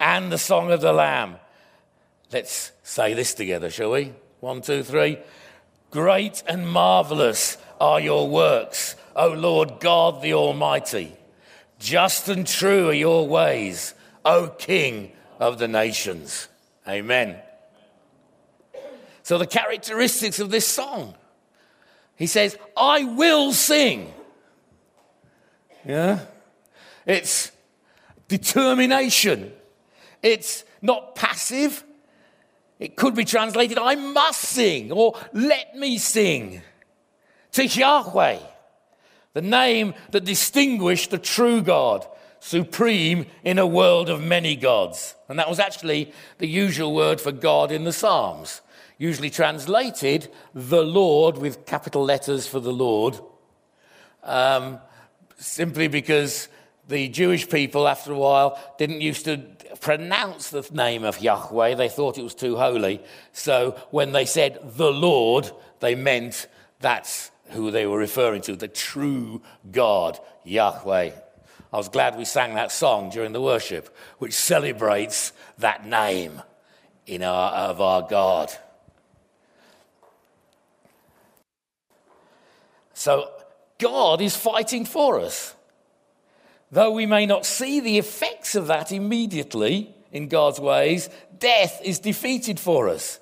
and 0.00 0.32
the 0.32 0.38
song 0.38 0.70
of 0.72 0.80
the 0.80 0.92
Lamb. 0.92 1.36
Let's 2.32 2.72
say 2.82 3.14
this 3.14 3.34
together, 3.34 3.70
shall 3.70 3.92
we? 3.92 4.12
One, 4.40 4.60
two, 4.60 4.82
three. 4.82 5.18
Great 5.90 6.42
and 6.46 6.68
marvelous 6.68 7.58
are 7.80 8.00
your 8.00 8.28
works, 8.28 8.96
O 9.14 9.28
Lord 9.28 9.80
God 9.80 10.22
the 10.22 10.34
Almighty. 10.34 11.16
Just 11.78 12.28
and 12.28 12.46
true 12.46 12.88
are 12.88 12.94
your 12.94 13.28
ways, 13.28 13.94
O 14.24 14.48
King 14.48 15.12
of 15.38 15.58
the 15.58 15.68
nations. 15.68 16.48
Amen. 16.88 17.36
So, 19.22 19.38
the 19.38 19.46
characteristics 19.46 20.38
of 20.38 20.50
this 20.50 20.66
song 20.66 21.14
he 22.16 22.26
says, 22.26 22.58
I 22.76 23.04
will 23.04 23.52
sing. 23.52 24.12
Yeah? 25.84 26.20
It's 27.06 27.52
determination. 28.26 29.52
It's 30.22 30.64
not 30.80 31.14
passive. 31.14 31.84
It 32.78 32.96
could 32.96 33.14
be 33.14 33.24
translated, 33.24 33.78
I 33.78 33.94
must 33.94 34.40
sing, 34.40 34.92
or 34.92 35.18
let 35.32 35.76
me 35.76 35.98
sing. 35.98 36.62
To 37.52 37.66
Yahweh, 37.66 38.38
the 39.32 39.42
name 39.42 39.94
that 40.10 40.24
distinguished 40.24 41.10
the 41.10 41.18
true 41.18 41.62
God, 41.62 42.06
supreme 42.40 43.26
in 43.44 43.58
a 43.58 43.66
world 43.66 44.10
of 44.10 44.22
many 44.22 44.56
gods. 44.56 45.14
And 45.28 45.38
that 45.38 45.48
was 45.48 45.58
actually 45.58 46.12
the 46.38 46.46
usual 46.46 46.94
word 46.94 47.20
for 47.20 47.32
God 47.32 47.72
in 47.72 47.84
the 47.84 47.92
Psalms 47.92 48.60
usually 48.98 49.30
translated 49.30 50.28
the 50.54 50.82
Lord 50.82 51.38
with 51.38 51.66
capital 51.66 52.04
letters 52.04 52.46
for 52.46 52.60
the 52.60 52.72
Lord, 52.72 53.18
um, 54.22 54.78
simply 55.36 55.88
because 55.88 56.48
the 56.88 57.08
Jewish 57.08 57.48
people, 57.48 57.88
after 57.88 58.12
a 58.12 58.18
while, 58.18 58.58
didn't 58.78 59.00
used 59.00 59.24
to 59.26 59.38
pronounce 59.80 60.50
the 60.50 60.66
name 60.72 61.04
of 61.04 61.20
Yahweh. 61.20 61.74
They 61.74 61.88
thought 61.88 62.18
it 62.18 62.22
was 62.24 62.34
too 62.34 62.56
holy. 62.56 63.00
So 63.32 63.72
when 63.90 64.12
they 64.12 64.24
said 64.24 64.58
the 64.62 64.90
Lord, 64.90 65.50
they 65.80 65.94
meant 65.94 66.46
that's 66.80 67.30
who 67.50 67.70
they 67.70 67.86
were 67.86 67.98
referring 67.98 68.42
to, 68.42 68.56
the 68.56 68.68
true 68.68 69.42
God, 69.70 70.18
Yahweh. 70.44 71.10
I 71.72 71.76
was 71.76 71.88
glad 71.88 72.16
we 72.16 72.24
sang 72.24 72.54
that 72.54 72.72
song 72.72 73.10
during 73.10 73.32
the 73.32 73.40
worship, 73.40 73.94
which 74.18 74.34
celebrates 74.34 75.32
that 75.58 75.86
name 75.86 76.42
in 77.06 77.22
our, 77.22 77.52
of 77.52 77.80
our 77.80 78.02
God. 78.02 78.50
So 82.94 83.30
God 83.78 84.20
is 84.20 84.36
fighting 84.36 84.84
for 84.84 85.20
us. 85.20 85.55
Though 86.70 86.90
we 86.90 87.06
may 87.06 87.26
not 87.26 87.46
see 87.46 87.80
the 87.80 87.98
effects 87.98 88.54
of 88.54 88.66
that 88.66 88.92
immediately 88.92 89.94
in 90.10 90.28
God's 90.28 90.58
ways, 90.58 91.08
death 91.38 91.80
is 91.84 91.98
defeated 91.98 92.58
for 92.58 92.88
us. 92.88 93.20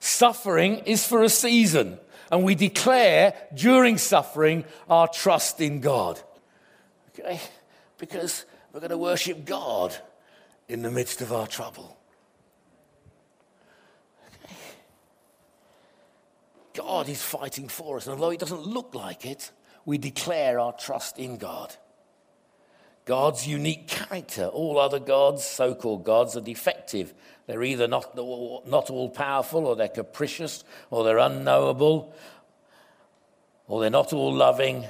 Suffering 0.00 0.78
is 0.80 1.06
for 1.06 1.22
a 1.22 1.28
season, 1.28 1.98
and 2.30 2.44
we 2.44 2.54
declare 2.54 3.34
during 3.54 3.98
suffering 3.98 4.64
our 4.88 5.08
trust 5.08 5.60
in 5.60 5.80
God. 5.80 6.20
Okay? 7.10 7.40
Because 7.98 8.44
we're 8.72 8.80
going 8.80 8.90
to 8.90 8.98
worship 8.98 9.44
God 9.44 9.96
in 10.68 10.82
the 10.82 10.90
midst 10.90 11.22
of 11.22 11.32
our 11.32 11.46
trouble. 11.46 11.96
God 16.74 17.08
is 17.08 17.22
fighting 17.22 17.68
for 17.68 17.96
us. 17.96 18.06
And 18.06 18.14
although 18.14 18.32
it 18.32 18.40
doesn't 18.40 18.66
look 18.66 18.94
like 18.94 19.24
it, 19.24 19.50
we 19.86 19.96
declare 19.96 20.60
our 20.60 20.72
trust 20.72 21.18
in 21.18 21.38
God. 21.38 21.74
God's 23.06 23.46
unique 23.46 23.88
character. 23.88 24.46
All 24.46 24.78
other 24.78 24.98
gods, 24.98 25.44
so 25.44 25.74
called 25.74 26.04
gods, 26.04 26.36
are 26.36 26.42
defective. 26.42 27.14
They're 27.46 27.62
either 27.62 27.88
not, 27.88 28.14
not 28.14 28.90
all 28.90 29.08
powerful, 29.08 29.66
or 29.66 29.76
they're 29.76 29.88
capricious, 29.88 30.64
or 30.90 31.04
they're 31.04 31.18
unknowable, 31.18 32.14
or 33.66 33.80
they're 33.80 33.88
not 33.90 34.12
all 34.12 34.34
loving. 34.34 34.84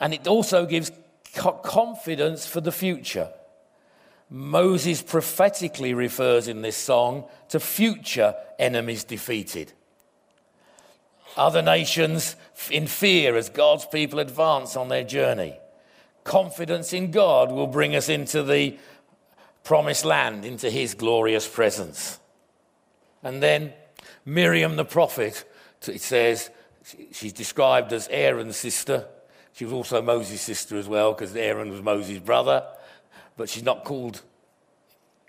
And 0.00 0.14
it 0.14 0.26
also 0.26 0.64
gives 0.66 0.90
confidence 1.34 2.46
for 2.46 2.62
the 2.62 2.72
future. 2.72 3.28
Moses 4.30 5.02
prophetically 5.02 5.92
refers 5.92 6.48
in 6.48 6.62
this 6.62 6.76
song 6.76 7.24
to 7.50 7.60
future 7.60 8.34
enemies 8.58 9.04
defeated 9.04 9.72
other 11.36 11.62
nations 11.62 12.36
in 12.70 12.86
fear 12.86 13.36
as 13.36 13.48
God's 13.48 13.86
people 13.86 14.18
advance 14.18 14.76
on 14.76 14.88
their 14.88 15.04
journey. 15.04 15.58
Confidence 16.26 16.92
in 16.92 17.12
God 17.12 17.52
will 17.52 17.68
bring 17.68 17.94
us 17.94 18.08
into 18.08 18.42
the 18.42 18.76
promised 19.62 20.04
land, 20.04 20.44
into 20.44 20.68
his 20.68 20.94
glorious 20.94 21.48
presence. 21.48 22.18
And 23.22 23.40
then 23.40 23.72
Miriam 24.24 24.74
the 24.74 24.84
prophet, 24.84 25.44
it 25.86 26.02
says, 26.02 26.50
she's 27.12 27.32
described 27.32 27.92
as 27.92 28.08
Aaron's 28.08 28.56
sister. 28.56 29.06
She 29.52 29.64
was 29.64 29.72
also 29.72 30.02
Moses' 30.02 30.40
sister 30.40 30.76
as 30.76 30.88
well, 30.88 31.12
because 31.12 31.34
Aaron 31.36 31.70
was 31.70 31.80
Moses' 31.80 32.18
brother. 32.18 32.66
But 33.36 33.48
she's 33.48 33.62
not 33.62 33.84
called 33.84 34.20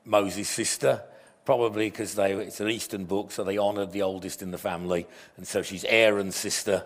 Moses' 0.03 0.49
sister 0.49 1.03
probably 1.45 1.89
because 1.89 2.17
it's 2.17 2.60
an 2.60 2.69
Eastern 2.69 3.05
book, 3.05 3.31
so 3.31 3.41
they 3.41 3.57
honored 3.57 3.93
the 3.93 4.01
oldest 4.01 4.41
in 4.41 4.51
the 4.51 4.57
family. 4.57 5.07
And 5.38 5.47
so 5.47 5.62
she's 5.62 5.86
Aaron's 5.86 6.36
sister. 6.36 6.83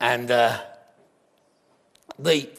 And 0.00 0.32
uh, 0.32 0.58
the, 2.18 2.50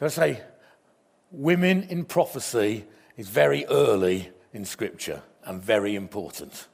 can 0.00 0.06
I 0.06 0.08
say, 0.12 0.40
women 1.30 1.82
in 1.90 2.06
prophecy 2.06 2.86
is 3.18 3.28
very 3.28 3.66
early 3.66 4.30
in 4.54 4.64
Scripture 4.64 5.20
and 5.44 5.62
very 5.62 5.94
important. 5.94 6.68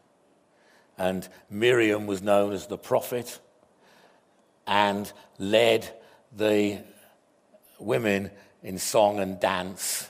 And 0.97 1.29
Miriam 1.51 2.07
was 2.07 2.23
known 2.23 2.53
as 2.53 2.69
the 2.69 2.79
prophet 2.79 3.41
and 4.65 5.13
led 5.41 5.93
the 6.37 6.79
women 7.81 8.31
in 8.63 8.79
song 8.79 9.19
and 9.19 9.41
dance 9.41 10.09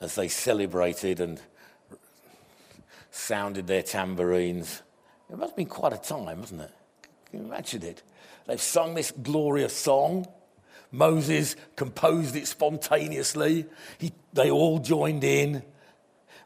as 0.00 0.16
they 0.16 0.26
celebrated 0.26 1.20
and 1.20 1.40
sounded 3.12 3.68
their 3.68 3.84
tambourines. 3.84 4.82
It 5.30 5.38
must 5.38 5.50
have 5.50 5.56
been 5.56 5.66
quite 5.66 5.92
a 5.92 5.96
time, 5.96 6.40
wasn't 6.40 6.62
it? 6.62 6.72
Can 7.30 7.38
you 7.38 7.46
imagine 7.46 7.84
it? 7.84 8.02
They've 8.48 8.60
sung 8.60 8.94
this 8.94 9.12
glorious 9.12 9.76
song. 9.76 10.26
Moses 10.90 11.56
composed 11.76 12.34
it 12.36 12.46
spontaneously. 12.46 13.66
He, 13.98 14.12
they 14.32 14.50
all 14.50 14.78
joined 14.78 15.24
in. 15.24 15.62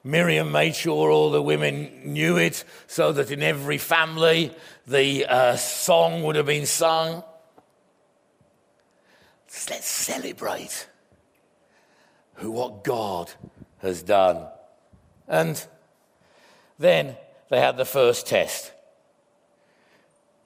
Miriam 0.05 0.51
made 0.51 0.75
sure 0.75 1.11
all 1.11 1.31
the 1.31 1.43
women 1.43 2.13
knew 2.13 2.37
it 2.37 2.65
so 2.89 3.13
that 3.13 3.31
in 3.31 3.43
every 3.43 3.79
family 3.79 4.53
the 4.87 5.27
uh, 5.27 5.57
song 5.57 6.25
would 6.25 6.35
have 6.35 6.47
been 6.47 6.67
sung. 6.67 7.23
Let's 9.71 9.87
celebrate 9.87 10.89
who 12.35 12.51
what 12.51 12.83
God 12.83 13.31
has 13.79 14.03
done. 14.03 14.49
And 15.29 15.65
then 16.79 17.17
they 17.49 17.61
had 17.61 17.77
the 17.77 17.85
first 17.85 18.27
test. 18.27 18.73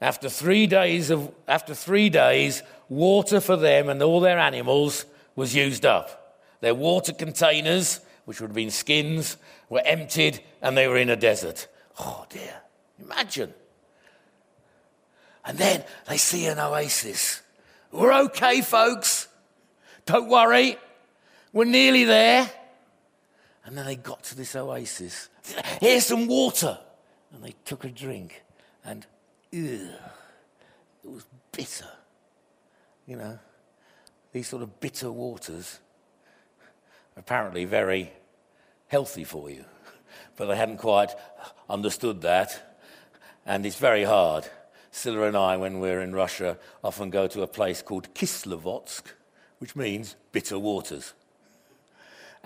After 0.01 0.29
three 0.29 0.67
days 0.67 1.11
of 1.11 1.33
after 1.49 1.75
three 1.75 2.11
days, 2.11 2.63
water 2.89 3.41
for 3.41 3.57
them 3.57 3.89
and 3.89 4.03
all 4.03 4.21
their 4.21 4.39
animals 4.39 5.05
was 5.35 5.55
used 5.55 5.85
up. 5.85 6.39
Their 6.61 6.75
water 6.75 7.13
containers, 7.13 8.01
which 8.25 8.41
would 8.41 8.49
have 8.49 8.57
been 8.57 8.71
skins, 8.71 9.37
were 9.69 9.83
emptied 9.85 10.41
and 10.63 10.77
they 10.77 10.89
were 10.89 10.99
in 10.99 11.11
a 11.11 11.17
desert. 11.17 11.69
Oh 11.99 12.27
dear. 12.29 12.63
Imagine. 13.03 13.53
And 15.45 15.59
then 15.59 15.85
they 16.09 16.17
see 16.17 16.47
an 16.47 16.59
oasis. 16.59 17.43
We're 17.93 18.13
okay, 18.25 18.63
folks. 18.63 19.29
Don't 20.05 20.29
worry. 20.29 20.77
We're 21.53 21.65
nearly 21.65 22.05
there. 22.05 22.51
And 23.65 23.77
then 23.77 23.87
they 23.87 23.97
got 23.97 24.23
to 24.25 24.37
this 24.37 24.55
oasis. 24.55 25.29
Here's 25.81 26.07
some 26.07 26.27
water. 26.27 26.79
And 27.33 27.43
they 27.43 27.55
took 27.65 27.85
a 27.85 27.89
drink. 27.89 28.43
And, 28.85 29.07
ew, 29.51 29.89
it 31.05 31.11
was 31.11 31.27
bitter. 31.53 31.89
You 33.07 33.17
know, 33.17 33.39
these 34.33 34.49
sort 34.49 34.63
of 34.63 34.81
bitter 34.81 35.11
waters, 35.11 35.79
apparently 37.17 37.65
very 37.65 38.13
healthy 38.89 39.25
for 39.25 39.51
you. 39.51 39.65
But 40.37 40.47
they 40.47 40.57
hadn't 40.57 40.79
quite 40.79 41.15
understood 41.69 42.23
that. 42.23 42.79
And 43.47 43.65
it's 43.65 43.77
very 43.77 44.05
hard. 44.05 44.47
Scylla 44.91 45.23
and 45.23 45.37
I, 45.37 45.57
when 45.57 45.81
we're 45.81 46.01
in 46.01 46.15
Russia, 46.15 46.59
often 46.83 47.11
go 47.11 47.27
to 47.27 47.43
a 47.43 47.47
place 47.47 47.81
called 47.81 48.13
Kislovodsk, 48.15 49.03
which 49.59 49.77
means 49.77 50.17
bitter 50.33 50.59
waters 50.59 51.15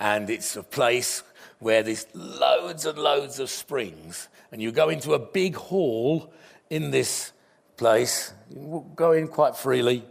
and 0.00 0.30
it's 0.30 0.56
a 0.56 0.62
place 0.62 1.22
where 1.58 1.82
there's 1.82 2.06
loads 2.14 2.86
and 2.86 2.98
loads 2.98 3.38
of 3.38 3.50
springs. 3.50 4.28
And 4.50 4.60
you 4.60 4.72
go 4.72 4.88
into 4.88 5.12
a 5.12 5.18
big 5.18 5.54
hall 5.54 6.32
in 6.70 6.90
this 6.90 7.32
place, 7.76 8.32
you 8.48 8.86
go 8.96 9.12
in 9.12 9.28
quite 9.28 9.56
freely, 9.56 10.04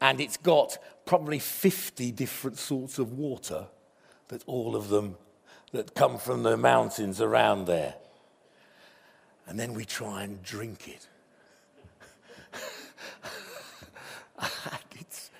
and 0.00 0.20
it's 0.20 0.36
got 0.36 0.78
probably 1.04 1.38
50 1.38 2.12
different 2.12 2.58
sorts 2.58 2.98
of 2.98 3.12
water 3.12 3.66
that 4.28 4.42
all 4.46 4.76
of 4.76 4.88
them 4.88 5.16
that 5.72 5.94
come 5.94 6.18
from 6.18 6.42
the 6.42 6.56
mountains 6.56 7.20
around 7.20 7.66
there. 7.66 7.94
And 9.46 9.58
then 9.58 9.74
we 9.74 9.84
try 9.84 10.22
and 10.22 10.42
drink 10.42 10.88
it. 10.88 11.08
it's, 15.00 15.30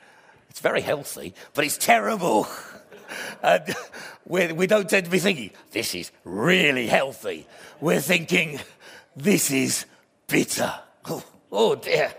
it's 0.48 0.60
very 0.60 0.80
healthy, 0.80 1.34
but 1.54 1.64
it's 1.64 1.78
terrible. 1.78 2.46
And 3.42 3.74
we, 4.26 4.52
we 4.52 4.66
don't 4.66 4.88
tend 4.88 5.06
to 5.06 5.10
be 5.10 5.18
thinking, 5.18 5.50
this 5.72 5.94
is 5.94 6.10
really 6.24 6.86
healthy. 6.86 7.46
We're 7.80 8.00
thinking, 8.00 8.60
this 9.16 9.50
is 9.50 9.86
bitter. 10.26 10.72
Oh, 11.06 11.24
oh 11.52 11.74
dear. 11.76 12.12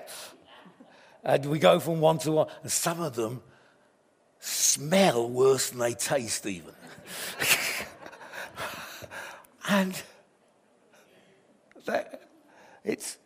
And 1.24 1.46
we 1.46 1.60
go 1.60 1.80
from 1.80 2.02
one 2.02 2.18
to 2.20 2.32
one, 2.32 2.48
and 2.64 2.72
some 2.72 3.02
of 3.02 3.16
them 3.16 3.42
smell 4.40 5.30
worse 5.30 5.70
than 5.70 5.80
they 5.80 5.94
taste, 5.94 6.46
even. 6.46 6.74
and 9.70 10.02
that, 11.86 12.22
it's, 12.84 13.18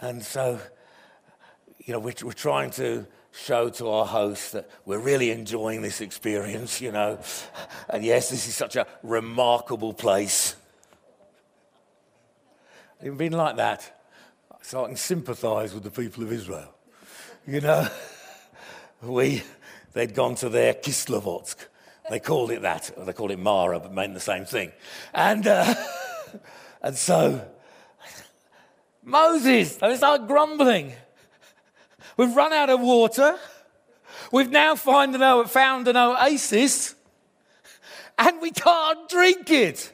and 0.00 0.24
so, 0.24 0.58
you 1.84 1.92
know, 1.92 1.98
we're, 1.98 2.14
we're 2.22 2.32
trying 2.32 2.70
to 2.72 3.06
show 3.32 3.68
to 3.70 3.88
our 3.88 4.06
host 4.06 4.52
that 4.52 4.70
we're 4.84 4.98
really 4.98 5.30
enjoying 5.30 5.82
this 5.82 6.00
experience, 6.00 6.80
you 6.80 6.92
know. 6.92 7.18
And 7.88 8.04
yes, 8.04 8.30
this 8.30 8.46
is 8.46 8.54
such 8.54 8.76
a 8.76 8.86
remarkable 9.02 9.92
place. 9.92 10.56
It's 13.00 13.16
been 13.16 13.32
like 13.32 13.56
that. 13.56 14.01
So 14.62 14.84
I 14.84 14.88
can 14.88 14.96
sympathize 14.96 15.74
with 15.74 15.82
the 15.82 15.90
people 15.90 16.22
of 16.22 16.32
Israel. 16.32 16.74
You 17.46 17.60
know, 17.60 17.88
we, 19.02 19.42
they'd 19.92 20.14
gone 20.14 20.34
to 20.36 20.48
their 20.48 20.74
Kislovodsk. 20.74 21.56
They 22.10 22.20
called 22.20 22.50
it 22.50 22.62
that. 22.62 22.90
They 22.96 23.12
called 23.12 23.30
it 23.30 23.38
Marah, 23.38 23.80
but 23.80 23.92
meant 23.92 24.14
the 24.14 24.20
same 24.20 24.44
thing. 24.44 24.72
And, 25.12 25.46
uh, 25.46 25.74
and 26.82 26.96
so, 26.96 27.46
Moses, 29.02 29.76
they 29.76 29.96
start 29.96 30.26
grumbling. 30.26 30.92
We've 32.16 32.34
run 32.34 32.52
out 32.52 32.70
of 32.70 32.80
water. 32.80 33.38
We've 34.30 34.50
now 34.50 34.72
an, 34.72 35.46
found 35.46 35.88
an 35.88 35.96
oasis 35.96 36.94
and 38.18 38.40
we 38.40 38.50
can't 38.50 39.08
drink 39.08 39.50
it. 39.50 39.92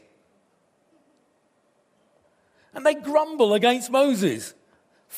And 2.75 2.85
they 2.85 2.95
grumble 2.95 3.55
against 3.55 3.91
Moses. 3.91 4.55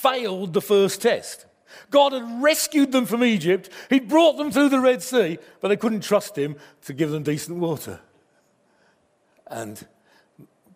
Failed 0.01 0.55
the 0.55 0.63
first 0.63 1.03
test. 1.03 1.45
God 1.91 2.13
had 2.13 2.43
rescued 2.43 2.91
them 2.91 3.05
from 3.05 3.23
Egypt. 3.23 3.69
He'd 3.91 4.09
brought 4.09 4.39
them 4.39 4.51
through 4.51 4.71
the 4.71 4.81
Red 4.81 5.03
Sea, 5.03 5.39
but 5.61 5.69
they 5.69 5.77
couldn't 5.77 6.01
trust 6.01 6.39
him 6.39 6.57
to 6.87 6.95
give 6.95 7.11
them 7.11 7.23
decent 7.23 7.59
water. 7.59 8.01
And 9.47 9.87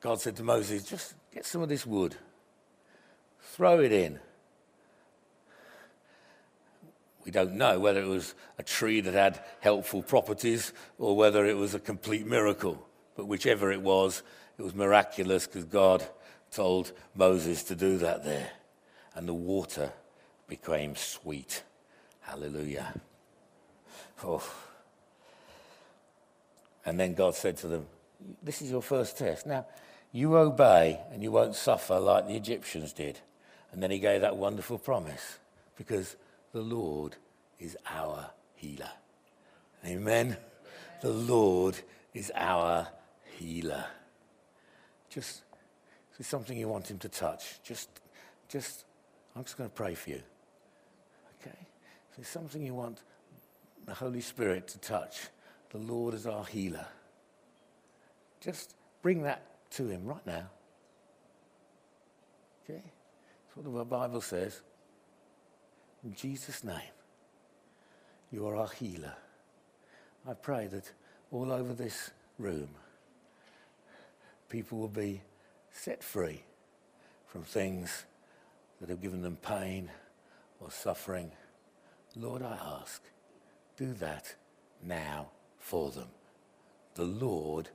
God 0.00 0.20
said 0.20 0.36
to 0.36 0.42
Moses, 0.42 0.84
just 0.84 1.14
get 1.32 1.46
some 1.46 1.62
of 1.62 1.70
this 1.70 1.86
wood, 1.86 2.16
throw 3.40 3.80
it 3.80 3.92
in. 3.92 4.20
We 7.24 7.30
don't 7.30 7.54
know 7.54 7.80
whether 7.80 8.02
it 8.02 8.08
was 8.08 8.34
a 8.58 8.62
tree 8.62 9.00
that 9.00 9.14
had 9.14 9.42
helpful 9.60 10.02
properties 10.02 10.74
or 10.98 11.16
whether 11.16 11.46
it 11.46 11.56
was 11.56 11.74
a 11.74 11.80
complete 11.80 12.26
miracle. 12.26 12.86
But 13.16 13.24
whichever 13.24 13.72
it 13.72 13.80
was, 13.80 14.22
it 14.58 14.62
was 14.62 14.74
miraculous 14.74 15.46
because 15.46 15.64
God 15.64 16.06
told 16.50 16.92
Moses 17.14 17.62
to 17.64 17.74
do 17.74 17.96
that 17.98 18.22
there. 18.22 18.50
And 19.14 19.28
the 19.28 19.34
water 19.34 19.92
became 20.48 20.96
sweet. 20.96 21.62
Hallelujah. 22.20 22.94
Oh. 24.22 24.42
And 26.84 26.98
then 26.98 27.14
God 27.14 27.34
said 27.34 27.56
to 27.58 27.68
them, 27.68 27.86
This 28.42 28.62
is 28.62 28.70
your 28.70 28.82
first 28.82 29.18
test. 29.18 29.46
Now, 29.46 29.66
you 30.12 30.36
obey 30.36 31.00
and 31.12 31.22
you 31.22 31.30
won't 31.30 31.54
suffer 31.54 31.98
like 31.98 32.26
the 32.26 32.36
Egyptians 32.36 32.92
did. 32.92 33.18
And 33.72 33.82
then 33.82 33.90
he 33.90 33.98
gave 33.98 34.20
that 34.20 34.36
wonderful 34.36 34.78
promise 34.78 35.38
because 35.76 36.16
the 36.52 36.60
Lord 36.60 37.16
is 37.58 37.76
our 37.86 38.30
healer. 38.54 38.90
Amen. 39.84 40.36
The 41.02 41.10
Lord 41.10 41.76
is 42.14 42.30
our 42.34 42.88
healer. 43.36 43.84
Just, 45.10 45.42
it's 46.18 46.28
something 46.28 46.56
you 46.56 46.68
want 46.68 46.90
him 46.90 46.98
to 46.98 47.08
touch. 47.08 47.60
Just, 47.62 47.88
just, 48.48 48.84
I'm 49.36 49.44
just 49.44 49.58
going 49.58 49.68
to 49.68 49.74
pray 49.74 49.94
for 49.94 50.10
you. 50.10 50.22
Okay? 51.40 51.58
If 52.12 52.18
it's 52.18 52.28
something 52.28 52.62
you 52.62 52.74
want 52.74 53.02
the 53.86 53.94
Holy 53.94 54.20
Spirit 54.20 54.68
to 54.68 54.78
touch, 54.78 55.28
the 55.70 55.78
Lord 55.78 56.14
is 56.14 56.26
our 56.26 56.44
healer. 56.44 56.86
Just 58.40 58.74
bring 59.02 59.22
that 59.22 59.42
to 59.72 59.88
him 59.88 60.04
right 60.04 60.24
now. 60.26 60.48
Okay? 62.64 62.82
That's 62.82 63.56
what 63.56 63.64
the 63.64 63.84
Bible 63.84 64.20
says. 64.20 64.62
In 66.04 66.14
Jesus' 66.14 66.62
name, 66.62 66.92
you 68.30 68.46
are 68.46 68.56
our 68.56 68.68
healer. 68.68 69.14
I 70.28 70.34
pray 70.34 70.66
that 70.68 70.92
all 71.30 71.50
over 71.50 71.74
this 71.74 72.10
room, 72.38 72.68
people 74.48 74.78
will 74.78 74.88
be 74.88 75.22
set 75.72 76.02
free 76.02 76.42
from 77.26 77.42
things 77.42 78.04
that 78.80 78.88
have 78.88 79.00
given 79.00 79.22
them 79.22 79.36
pain 79.36 79.90
or 80.60 80.70
suffering. 80.70 81.30
Lord, 82.16 82.42
I 82.42 82.58
ask, 82.80 83.02
do 83.76 83.92
that 83.94 84.34
now 84.82 85.28
for 85.58 85.90
them. 85.90 86.08
The 86.94 87.04
Lord, 87.04 87.70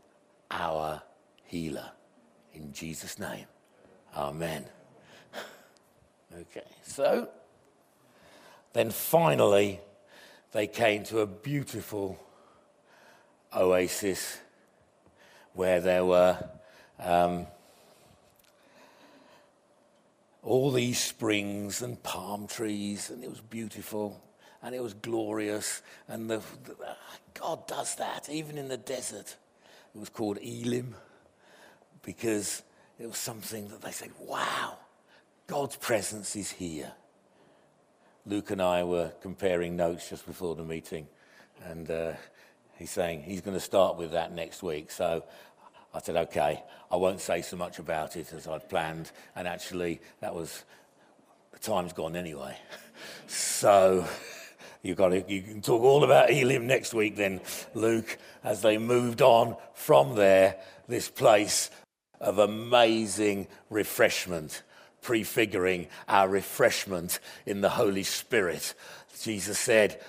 our 0.52 1.02
healer. 1.44 1.92
In 2.54 2.72
Jesus' 2.74 3.20
name. 3.20 3.46
Amen. 4.16 4.66
Okay, 6.32 6.62
so 6.84 7.28
then 8.74 8.92
finally, 8.92 9.80
they 10.52 10.68
came 10.68 11.04
to 11.06 11.22
a 11.22 11.26
beautiful 11.26 12.20
oasis 13.56 14.40
where 15.54 15.82
there 15.82 16.06
were 16.06 16.38
um, 17.00 17.48
all 20.50 20.72
these 20.72 21.00
springs 21.00 21.84
and 21.84 22.02
palm 22.02 22.48
trees, 22.48 23.12
and 23.12 23.24
it 23.24 23.30
was 23.30 23.40
beautiful 23.40 24.20
and 24.64 24.74
it 24.74 24.82
was 24.82 24.96
glorious. 24.96 25.82
And 26.08 26.30
the, 26.30 26.42
the, 26.66 26.76
God 27.36 27.68
does 27.68 27.96
that 27.96 28.30
even 28.30 28.58
in 28.58 28.68
the 28.68 28.78
desert. 28.78 29.36
It 29.94 30.00
was 30.00 30.10
called 30.10 30.40
Elim 30.42 30.96
because 32.02 32.64
it 33.00 33.08
was 33.08 33.18
something 33.18 33.68
that 33.70 33.82
they 33.82 33.92
said, 33.92 34.10
wow, 34.19 34.78
God's 35.48 35.76
presence 35.76 36.36
is 36.36 36.52
here. 36.52 36.92
Luke 38.26 38.50
and 38.50 38.62
I 38.62 38.84
were 38.84 39.12
comparing 39.21 39.76
notes 39.76 40.10
just 40.10 40.26
before 40.26 40.56
the 40.56 40.63
meeting, 40.63 41.08
and 41.65 41.90
uh, 41.90 42.13
he's 42.78 42.92
saying 42.92 43.23
he's 43.23 43.42
going 43.42 43.56
to 43.56 43.62
start 43.62 43.98
with 43.98 44.12
that 44.12 44.34
next 44.34 44.62
week. 44.62 44.92
So 44.92 45.23
I 45.94 46.00
said, 46.02 46.15
okay, 46.15 46.63
I 46.92 46.96
won't 46.96 47.19
say 47.19 47.42
so 47.42 47.58
much 47.58 47.79
about 47.79 48.15
it 48.15 48.31
as 48.33 48.48
I'd 48.48 48.69
planned, 48.69 49.12
and 49.35 49.48
actually, 49.48 50.02
that 50.21 50.35
was 50.35 50.63
the 51.52 51.60
time's 51.60 51.94
gone 51.94 52.15
anyway. 52.15 52.56
so 53.27 54.06
you've 54.81 54.98
got 54.98 55.10
to, 55.10 55.23
you 55.31 55.42
can 55.42 55.62
talk 55.62 55.81
all 55.81 56.04
about 56.04 56.31
Elim 56.31 56.67
next 56.67 56.94
week, 56.94 57.15
then, 57.15 57.42
Luke, 57.73 58.17
as 58.44 58.62
they 58.62 58.77
moved 58.77 59.21
on 59.21 59.56
from 59.73 60.15
there, 60.15 60.58
this 60.87 61.10
place 61.10 61.69
of 62.19 62.37
amazing 62.37 63.48
refreshment 63.69 64.63
prefiguring 65.02 65.87
our 66.08 66.27
refreshment 66.27 67.19
in 67.46 67.62
the 67.62 67.69
Holy 67.69 68.04
Spirit. 68.04 68.73
Jesus 69.21 69.58
said, 69.58 70.00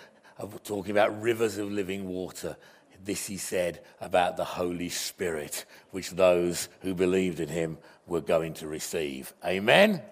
talking 0.64 0.90
about 0.90 1.20
rivers 1.22 1.58
of 1.58 1.70
living 1.70 2.08
water, 2.08 2.56
this 3.04 3.26
he 3.26 3.36
said 3.36 3.80
about 4.00 4.36
the 4.36 4.44
Holy 4.44 4.88
Spirit, 4.88 5.64
which 5.90 6.10
those 6.10 6.68
who 6.80 6.94
believed 6.94 7.40
in 7.40 7.48
him 7.48 7.78
were 8.06 8.20
going 8.20 8.54
to 8.54 8.66
receive. 8.66 9.32
Amen? 9.44 10.02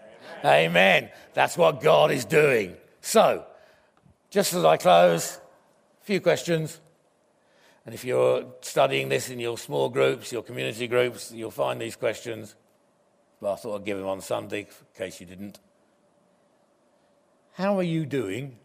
Amen. 0.45 0.67
Amen. 0.67 1.11
That's 1.35 1.57
what 1.57 1.81
God 1.81 2.11
is 2.11 2.25
doing. 2.25 2.77
So, 3.01 3.45
just 4.31 4.55
as 4.55 4.65
I 4.65 4.77
close, 4.77 5.39
a 6.03 6.05
few 6.05 6.21
questions. 6.21 6.81
And 7.87 7.95
if 7.95 8.05
you're 8.05 8.45
studying 8.61 9.09
this 9.09 9.31
in 9.31 9.41
your 9.41 9.57
small 9.57 9.89
groups, 9.89 10.31
your 10.31 10.43
community 10.43 10.87
groups, 10.87 11.33
you'll 11.33 11.51
find 11.51 11.81
these 11.81 11.97
questions. 11.97 12.55
But 13.41 13.55
I 13.55 13.57
thought 13.57 13.77
I'd 13.77 13.85
give 13.87 13.97
them 13.97 14.07
on 14.07 14.21
Sunday 14.21 14.61
in 14.61 14.67
case 14.95 15.21
you 15.21 15.27
didn't. 15.27 15.59
How 17.55 17.79
are 17.79 17.85
you 17.85 18.05
doing? 18.05 18.59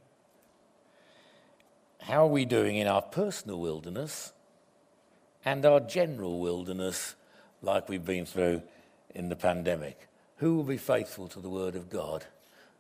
How 2.04 2.26
are 2.26 2.28
we 2.28 2.44
doing 2.44 2.76
in 2.76 2.86
our 2.86 3.02
personal 3.02 3.62
wilderness 3.62 4.34
and 5.46 5.66
our 5.66 5.80
general 5.80 6.42
wilderness, 6.42 7.16
like 7.62 7.88
we've 7.88 8.04
been 8.04 8.26
through 8.26 8.62
in 9.16 9.30
the 9.30 9.38
pandemic? 9.38 10.10
Who 10.38 10.58
will 10.58 10.66
be 10.66 10.76
faithful 10.76 11.30
to 11.30 11.40
the 11.40 11.50
Word 11.50 11.78
of 11.78 11.90
God, 11.90 12.26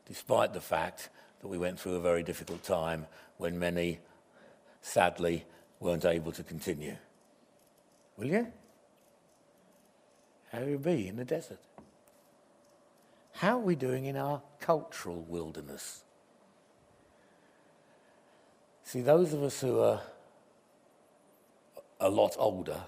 despite 0.05 0.51
the 0.51 0.59
fact 0.59 1.07
that 1.39 1.47
we 1.47 1.57
went 1.57 1.79
through 1.79 1.95
a 1.95 2.01
very 2.01 2.21
difficult 2.21 2.63
time 2.63 3.05
when 3.37 3.57
many, 3.57 3.99
sadly, 4.81 5.45
weren't 5.79 6.03
able 6.03 6.33
to 6.33 6.43
continue. 6.43 6.97
Will 8.17 8.27
you? 8.27 8.47
How 10.51 10.59
will 10.59 10.69
you 10.69 10.79
be 10.79 11.07
in 11.07 11.15
the 11.15 11.23
desert? 11.23 11.59
How 13.31 13.57
are 13.57 13.63
we 13.63 13.77
doing 13.77 14.03
in 14.03 14.17
our 14.17 14.41
cultural 14.59 15.21
wilderness? 15.29 16.02
See, 18.83 19.01
those 19.01 19.33
of 19.33 19.43
us 19.43 19.61
who 19.61 19.79
are 19.79 20.01
a 21.99 22.09
lot 22.09 22.35
older 22.37 22.81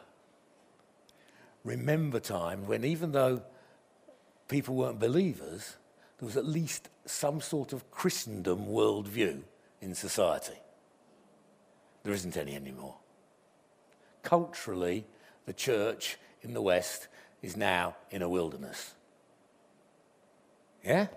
remember 1.64 2.20
time 2.20 2.68
when, 2.68 2.86
even 2.86 3.12
though 3.12 3.42
people 4.48 4.76
weren't 4.76 5.00
believers, 5.00 5.78
there 6.20 6.26
was 6.26 6.38
at 6.38 6.46
least 6.46 6.90
some 7.06 7.42
sort 7.42 7.74
of 7.74 7.90
Christendom 7.92 8.68
worldview 8.68 9.42
in 9.82 9.96
society. 9.96 10.60
There 12.04 12.14
isn't 12.14 12.38
any 12.38 12.56
anymore. 12.56 12.96
Culturally, 14.22 15.06
the 15.46 15.54
church 15.54 16.18
in 16.42 16.54
the 16.54 16.62
West 16.62 17.08
is 17.42 17.58
now 17.58 17.96
in 18.12 18.22
a 18.22 18.30
wilderness. 18.30 18.94
Yeah? 20.84 21.08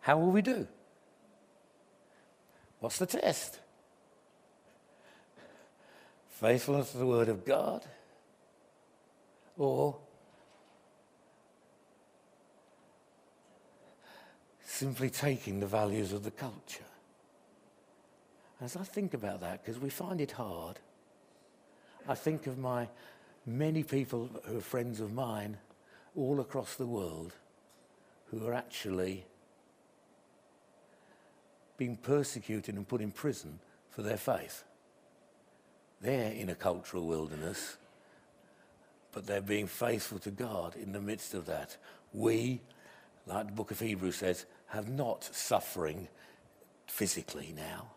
How 0.00 0.18
will 0.18 0.30
we 0.30 0.42
do? 0.42 0.66
What's 2.82 2.98
the 2.98 3.06
test? 3.06 3.60
Faithfulness 6.30 6.90
to 6.90 6.98
the 6.98 7.06
Word 7.06 7.28
of 7.28 7.44
God 7.44 7.84
or 9.56 9.96
simply 14.64 15.10
taking 15.10 15.60
the 15.60 15.66
values 15.68 16.12
of 16.12 16.24
the 16.24 16.32
culture? 16.32 16.82
As 18.60 18.74
I 18.74 18.82
think 18.82 19.14
about 19.14 19.40
that, 19.42 19.64
because 19.64 19.80
we 19.80 19.88
find 19.88 20.20
it 20.20 20.32
hard, 20.32 20.80
I 22.08 22.16
think 22.16 22.48
of 22.48 22.58
my 22.58 22.88
many 23.46 23.84
people 23.84 24.28
who 24.46 24.58
are 24.58 24.60
friends 24.60 24.98
of 24.98 25.12
mine 25.12 25.56
all 26.16 26.40
across 26.40 26.74
the 26.74 26.86
world 26.86 27.32
who 28.32 28.44
are 28.44 28.52
actually 28.52 29.24
being 31.84 31.96
persecuted 31.96 32.74
and 32.74 32.86
put 32.86 33.00
in 33.00 33.10
prison 33.10 33.58
for 33.90 34.02
their 34.02 34.16
faith. 34.16 34.64
They're 36.00 36.32
in 36.32 36.48
a 36.48 36.54
cultural 36.54 37.06
wilderness, 37.06 37.76
but 39.12 39.26
they're 39.26 39.40
being 39.40 39.66
faithful 39.66 40.18
to 40.20 40.30
God 40.30 40.76
in 40.76 40.92
the 40.92 41.00
midst 41.00 41.34
of 41.34 41.46
that. 41.46 41.76
We, 42.12 42.60
like 43.26 43.46
the 43.46 43.52
book 43.52 43.70
of 43.70 43.80
Hebrews 43.80 44.16
says, 44.16 44.46
have 44.66 44.88
not 44.88 45.24
suffering 45.24 46.08
physically 46.86 47.54
now 47.56 47.92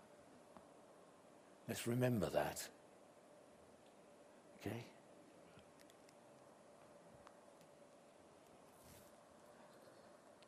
Let's 1.68 1.88
remember 1.88 2.30
that. 2.30 2.68
Okay? 4.62 4.84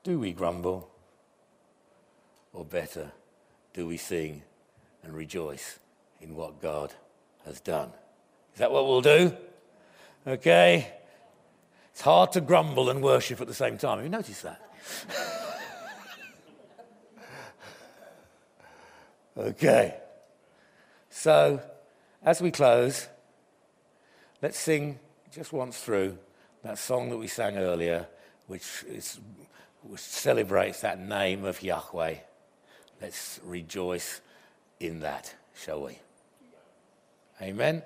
Do 0.03 0.19
we 0.19 0.31
grumble? 0.31 0.91
Or 2.53 2.65
better, 2.65 3.11
do 3.77 3.85
we 3.85 3.95
sing 3.95 4.41
and 5.03 5.13
rejoice 5.13 5.77
in 6.19 6.35
what 6.35 6.59
God 6.59 6.91
has 7.45 7.59
done? 7.59 7.91
Is 8.53 8.59
that 8.59 8.71
what 8.71 8.87
we'll 8.87 9.01
do? 9.01 9.37
Okay? 10.25 10.91
It's 11.91 12.01
hard 12.01 12.31
to 12.31 12.41
grumble 12.41 12.89
and 12.89 13.03
worship 13.03 13.39
at 13.39 13.45
the 13.45 13.53
same 13.53 13.77
time. 13.77 13.99
Have 13.99 14.05
you 14.05 14.09
noticed 14.09 14.41
that? 14.41 14.59
okay. 19.37 19.97
So, 21.11 21.61
as 22.23 22.41
we 22.41 22.49
close, 22.49 23.07
let's 24.41 24.57
sing 24.57 24.97
just 25.31 25.53
once 25.53 25.79
through 25.79 26.17
that 26.63 26.79
song 26.79 27.11
that 27.11 27.17
we 27.17 27.27
sang 27.27 27.57
earlier, 27.59 28.07
which, 28.47 28.83
is, 28.87 29.19
which 29.83 30.01
celebrates 30.01 30.81
that 30.81 30.99
name 30.99 31.45
of 31.45 31.61
Yahweh. 31.61 32.15
Let's 33.01 33.39
rejoice 33.43 34.21
in 34.79 34.99
that, 35.01 35.35
shall 35.55 35.83
we? 35.83 35.99
Amen. 37.41 37.83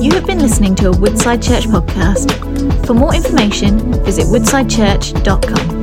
You 0.00 0.10
have 0.14 0.26
been 0.26 0.38
listening 0.38 0.74
to 0.76 0.88
a 0.88 0.96
Woodside 0.96 1.42
Church 1.42 1.64
podcast. 1.64 2.86
For 2.86 2.94
more 2.94 3.14
information, 3.14 4.02
visit 4.04 4.26
woodsidechurch.com. 4.26 5.81